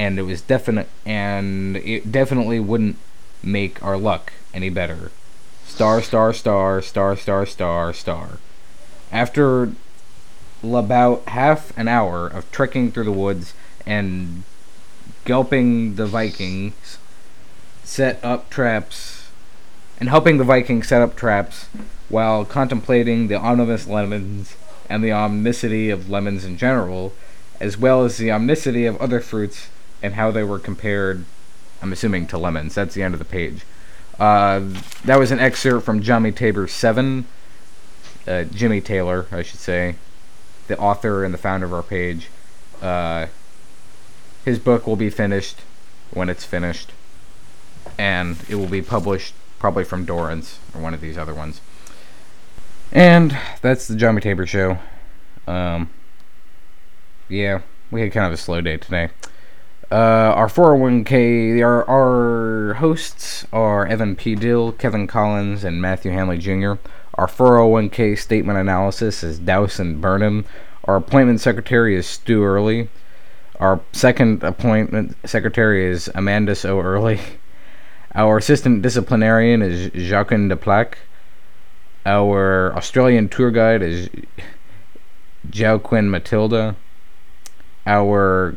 and 0.00 0.18
it 0.18 0.22
was 0.22 0.40
definite, 0.40 0.88
and 1.04 1.76
it 1.76 2.10
definitely 2.10 2.58
wouldn't 2.58 2.96
make 3.42 3.82
our 3.82 3.98
luck 3.98 4.32
any 4.54 4.70
better. 4.70 5.10
Star, 5.66 6.00
star, 6.00 6.32
star, 6.32 6.80
star, 6.80 7.14
star, 7.16 7.44
star, 7.44 7.92
star. 7.92 8.38
After 9.12 9.72
about 10.64 11.22
half 11.28 11.76
an 11.76 11.86
hour 11.86 12.26
of 12.26 12.50
trekking 12.50 12.90
through 12.90 13.04
the 13.04 13.12
woods 13.12 13.52
and 13.84 14.44
gulping 15.26 15.96
the 15.96 16.06
Vikings 16.06 16.96
set 17.84 18.24
up 18.24 18.48
traps 18.48 19.28
and 19.98 20.08
helping 20.08 20.38
the 20.38 20.44
Vikings 20.44 20.88
set 20.88 21.02
up 21.02 21.14
traps 21.14 21.66
while 22.08 22.46
contemplating 22.46 23.28
the 23.28 23.38
ominous 23.38 23.86
lemons 23.86 24.56
and 24.88 25.04
the 25.04 25.10
omnicity 25.10 25.92
of 25.92 26.08
lemons 26.08 26.46
in 26.46 26.56
general, 26.56 27.12
as 27.60 27.76
well 27.76 28.02
as 28.02 28.16
the 28.16 28.28
omnicity 28.28 28.88
of 28.88 28.96
other 28.96 29.20
fruits 29.20 29.68
and 30.02 30.14
how 30.14 30.30
they 30.30 30.42
were 30.42 30.58
compared, 30.58 31.24
I'm 31.82 31.92
assuming, 31.92 32.26
to 32.28 32.38
lemons. 32.38 32.74
That's 32.74 32.94
the 32.94 33.02
end 33.02 33.14
of 33.14 33.18
the 33.18 33.24
page. 33.24 33.62
Uh, 34.18 34.60
that 35.04 35.18
was 35.18 35.30
an 35.30 35.38
excerpt 35.38 35.84
from 35.84 36.02
Johnny 36.02 36.30
Taber 36.30 36.66
7. 36.66 37.26
Uh, 38.26 38.44
Jimmy 38.44 38.80
Taylor, 38.80 39.26
I 39.32 39.42
should 39.42 39.60
say, 39.60 39.94
the 40.68 40.78
author 40.78 41.24
and 41.24 41.32
the 41.32 41.38
founder 41.38 41.66
of 41.66 41.72
our 41.72 41.82
page. 41.82 42.28
Uh, 42.82 43.26
his 44.44 44.58
book 44.58 44.86
will 44.86 44.96
be 44.96 45.10
finished 45.10 45.60
when 46.12 46.28
it's 46.28 46.44
finished, 46.44 46.92
and 47.98 48.36
it 48.48 48.56
will 48.56 48.66
be 48.66 48.82
published 48.82 49.34
probably 49.58 49.84
from 49.84 50.04
Dorrance 50.04 50.58
or 50.74 50.80
one 50.80 50.94
of 50.94 51.00
these 51.00 51.16
other 51.16 51.34
ones. 51.34 51.60
And 52.92 53.38
that's 53.62 53.86
the 53.86 53.96
Johnny 53.96 54.20
Taber 54.20 54.46
show. 54.46 54.78
Um, 55.46 55.90
yeah, 57.28 57.60
we 57.90 58.00
had 58.00 58.12
kind 58.12 58.26
of 58.26 58.32
a 58.32 58.36
slow 58.36 58.60
day 58.60 58.76
today. 58.76 59.10
Uh, 59.92 60.32
our 60.36 60.46
401k, 60.46 61.64
our, 61.64 61.84
our 61.90 62.74
hosts 62.74 63.44
are 63.52 63.84
Evan 63.88 64.14
P. 64.14 64.36
Dill, 64.36 64.70
Kevin 64.70 65.08
Collins, 65.08 65.64
and 65.64 65.82
Matthew 65.82 66.12
Hanley 66.12 66.38
Jr. 66.38 66.74
Our 67.14 67.26
401k 67.26 68.16
statement 68.16 68.56
analysis 68.56 69.24
is 69.24 69.40
Dowson 69.40 70.00
Burnham. 70.00 70.44
Our 70.84 70.94
appointment 70.94 71.40
secretary 71.40 71.96
is 71.96 72.06
Stu 72.06 72.44
Early. 72.44 72.88
Our 73.58 73.80
second 73.92 74.44
appointment 74.44 75.16
secretary 75.24 75.84
is 75.84 76.08
Amanda 76.14 76.54
So 76.54 76.80
Early. 76.80 77.18
Our 78.14 78.38
assistant 78.38 78.82
disciplinarian 78.82 79.60
is 79.60 79.90
Jacqueline 79.90 80.48
Deplaque. 80.48 80.94
Our 82.06 82.74
Australian 82.76 83.28
tour 83.28 83.50
guide 83.50 83.82
is 83.82 84.08
Joaquin 85.52 86.10
Matilda. 86.10 86.76
Our 87.86 88.54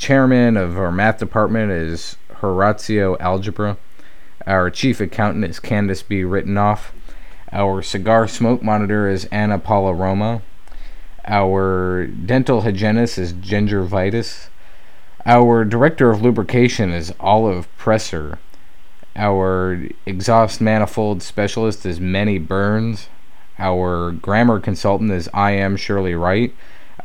chairman 0.00 0.56
of 0.56 0.78
our 0.78 0.90
math 0.90 1.18
department 1.18 1.70
is 1.70 2.16
Horatio 2.36 3.18
Algebra. 3.18 3.76
Our 4.46 4.70
chief 4.70 4.98
accountant 4.98 5.44
is 5.44 5.60
Candace 5.60 6.02
B. 6.02 6.22
Rittenoff. 6.22 6.92
Our 7.52 7.82
cigar 7.82 8.26
smoke 8.26 8.62
monitor 8.62 9.06
is 9.06 9.26
Anna 9.26 9.58
Paula 9.58 9.92
Roma. 9.92 10.40
Our 11.26 12.06
dental 12.06 12.62
hygienist 12.62 13.18
is 13.18 13.32
Ginger 13.32 13.82
Vitus. 13.82 14.48
Our 15.26 15.66
director 15.66 16.10
of 16.10 16.22
lubrication 16.22 16.92
is 16.92 17.12
Olive 17.20 17.68
Presser. 17.76 18.38
Our 19.14 19.86
exhaust 20.06 20.62
manifold 20.62 21.22
specialist 21.22 21.84
is 21.84 22.00
Manny 22.00 22.38
Burns. 22.38 23.08
Our 23.58 24.12
grammar 24.12 24.60
consultant 24.60 25.10
is 25.10 25.28
I 25.34 25.50
am 25.50 25.76
Shirley 25.76 26.14
Wright. 26.14 26.54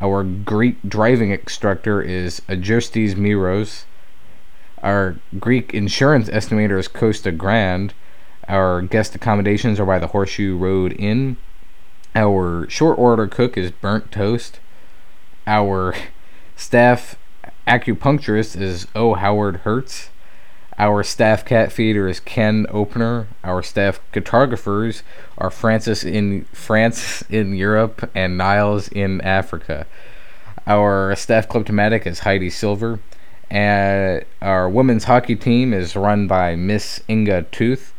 Our 0.00 0.24
Greek 0.24 0.76
driving 0.86 1.30
instructor 1.30 2.02
is 2.02 2.42
Adjustes 2.48 3.14
Miros. 3.14 3.84
Our 4.82 5.16
Greek 5.40 5.72
insurance 5.72 6.28
estimator 6.28 6.78
is 6.78 6.86
Costa 6.86 7.32
Grand. 7.32 7.94
Our 8.46 8.82
guest 8.82 9.14
accommodations 9.14 9.80
are 9.80 9.86
by 9.86 9.98
the 9.98 10.08
Horseshoe 10.08 10.56
Road 10.56 10.94
Inn. 10.98 11.38
Our 12.14 12.68
short 12.68 12.98
order 12.98 13.26
cook 13.26 13.56
is 13.56 13.70
Burnt 13.70 14.12
Toast. 14.12 14.60
Our 15.46 15.94
staff 16.56 17.16
acupuncturist 17.66 18.60
is 18.60 18.86
O. 18.94 19.14
Howard 19.14 19.56
Hertz. 19.58 20.10
Our 20.78 21.02
staff 21.04 21.44
cat 21.46 21.72
feeder 21.72 22.06
is 22.06 22.20
Ken 22.20 22.66
Opener. 22.68 23.28
Our 23.42 23.62
staff 23.62 23.98
guitargraphers 24.12 25.02
are 25.38 25.50
Francis 25.50 26.04
in 26.04 26.44
France 26.52 27.22
in 27.30 27.54
Europe 27.54 28.10
and 28.14 28.36
Niles 28.36 28.88
in 28.88 29.22
Africa. 29.22 29.86
Our 30.66 31.16
staff 31.16 31.48
kleptomatic 31.48 32.06
is 32.06 32.20
Heidi 32.20 32.50
Silver. 32.50 33.00
And 33.48 34.24
our 34.42 34.68
women's 34.68 35.04
hockey 35.04 35.36
team 35.36 35.72
is 35.72 35.96
run 35.96 36.26
by 36.26 36.56
Miss 36.56 37.02
Inga 37.08 37.44
Tooth. 37.44 37.94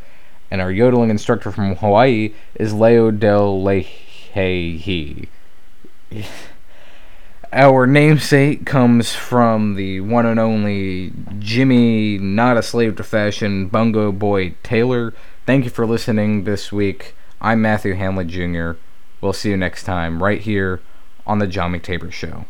And 0.51 0.61
our 0.61 0.71
yodeling 0.71 1.09
instructor 1.09 1.51
from 1.51 1.77
Hawaii 1.77 2.33
is 2.55 2.73
Leo 2.73 3.09
Del 3.09 3.59
Lehehi. 3.59 5.29
Our 7.53 7.87
namesake 7.87 8.65
comes 8.65 9.13
from 9.13 9.75
the 9.75 10.01
one 10.01 10.25
and 10.25 10.37
only 10.37 11.13
Jimmy, 11.39 12.17
not 12.17 12.57
a 12.57 12.61
slave 12.61 12.97
to 12.97 13.03
fashion, 13.03 13.67
Bungo 13.67 14.11
Boy 14.11 14.55
Taylor. 14.63 15.13
Thank 15.45 15.63
you 15.63 15.69
for 15.69 15.85
listening 15.85 16.43
this 16.43 16.73
week. 16.73 17.15
I'm 17.39 17.61
Matthew 17.61 17.93
Hamlet 17.93 18.27
Jr. 18.27 18.71
We'll 19.21 19.31
see 19.31 19.51
you 19.51 19.57
next 19.57 19.83
time, 19.83 20.21
right 20.21 20.41
here 20.41 20.81
on 21.25 21.39
The 21.39 21.47
John 21.47 21.71
McTaber 21.71 22.11
Show. 22.11 22.45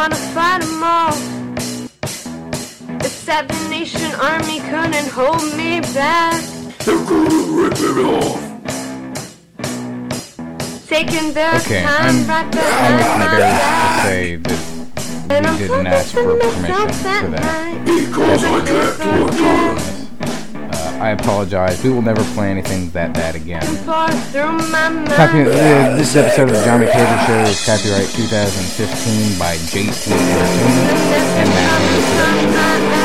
I'm 0.00 0.08
gonna 0.08 0.32
fight 0.32 0.62
'em 0.62 0.82
all. 0.82 1.12
The 3.00 3.08
Seven 3.10 3.68
Nation 3.68 4.10
Army 4.14 4.60
couldn't 4.60 5.08
hold 5.08 5.42
me 5.58 5.80
back. 5.92 6.40
Taking 10.88 11.34
their 11.34 11.54
Okay, 11.56 11.82
time 11.82 12.16
I'm, 12.16 12.26
right 12.26 12.44
I'm 12.44 12.50
behind 12.50 12.96
my 12.96 13.24
embarrassed 13.24 13.60
to 13.60 13.68
back. 13.68 14.06
say 14.06 14.36
that 14.36 14.58
And 15.28 15.44
we 15.44 15.52
I'm 15.52 15.58
didn't 15.58 15.86
ask 15.86 16.14
for 16.14 16.24
permission 16.24 16.88
for 16.88 17.30
that. 17.36 17.82
Because 17.84 18.44
I 18.44 18.64
can't 18.64 19.30
forget. 19.30 19.99
I 21.00 21.10
apologize. 21.10 21.82
We 21.82 21.90
will 21.90 22.02
never 22.02 22.22
play 22.34 22.50
anything 22.50 22.90
that 22.90 23.14
bad 23.14 23.34
again. 23.34 23.62
Pour 23.86 24.08
through 24.30 24.52
my 24.70 24.90
mind. 24.90 25.08
Copy, 25.08 25.40
uh, 25.40 25.96
this 25.96 26.14
episode 26.14 26.50
of 26.50 26.56
the 26.56 26.64
Johnny 26.64 26.86
Taylor 26.86 27.18
Show 27.26 27.40
is 27.48 27.64
copyright 27.64 28.08
2015 28.10 29.38
by 29.38 29.56
JT 29.56 30.12
Entertainment 30.12 31.00
and 31.40 31.48
Matt 31.48 32.99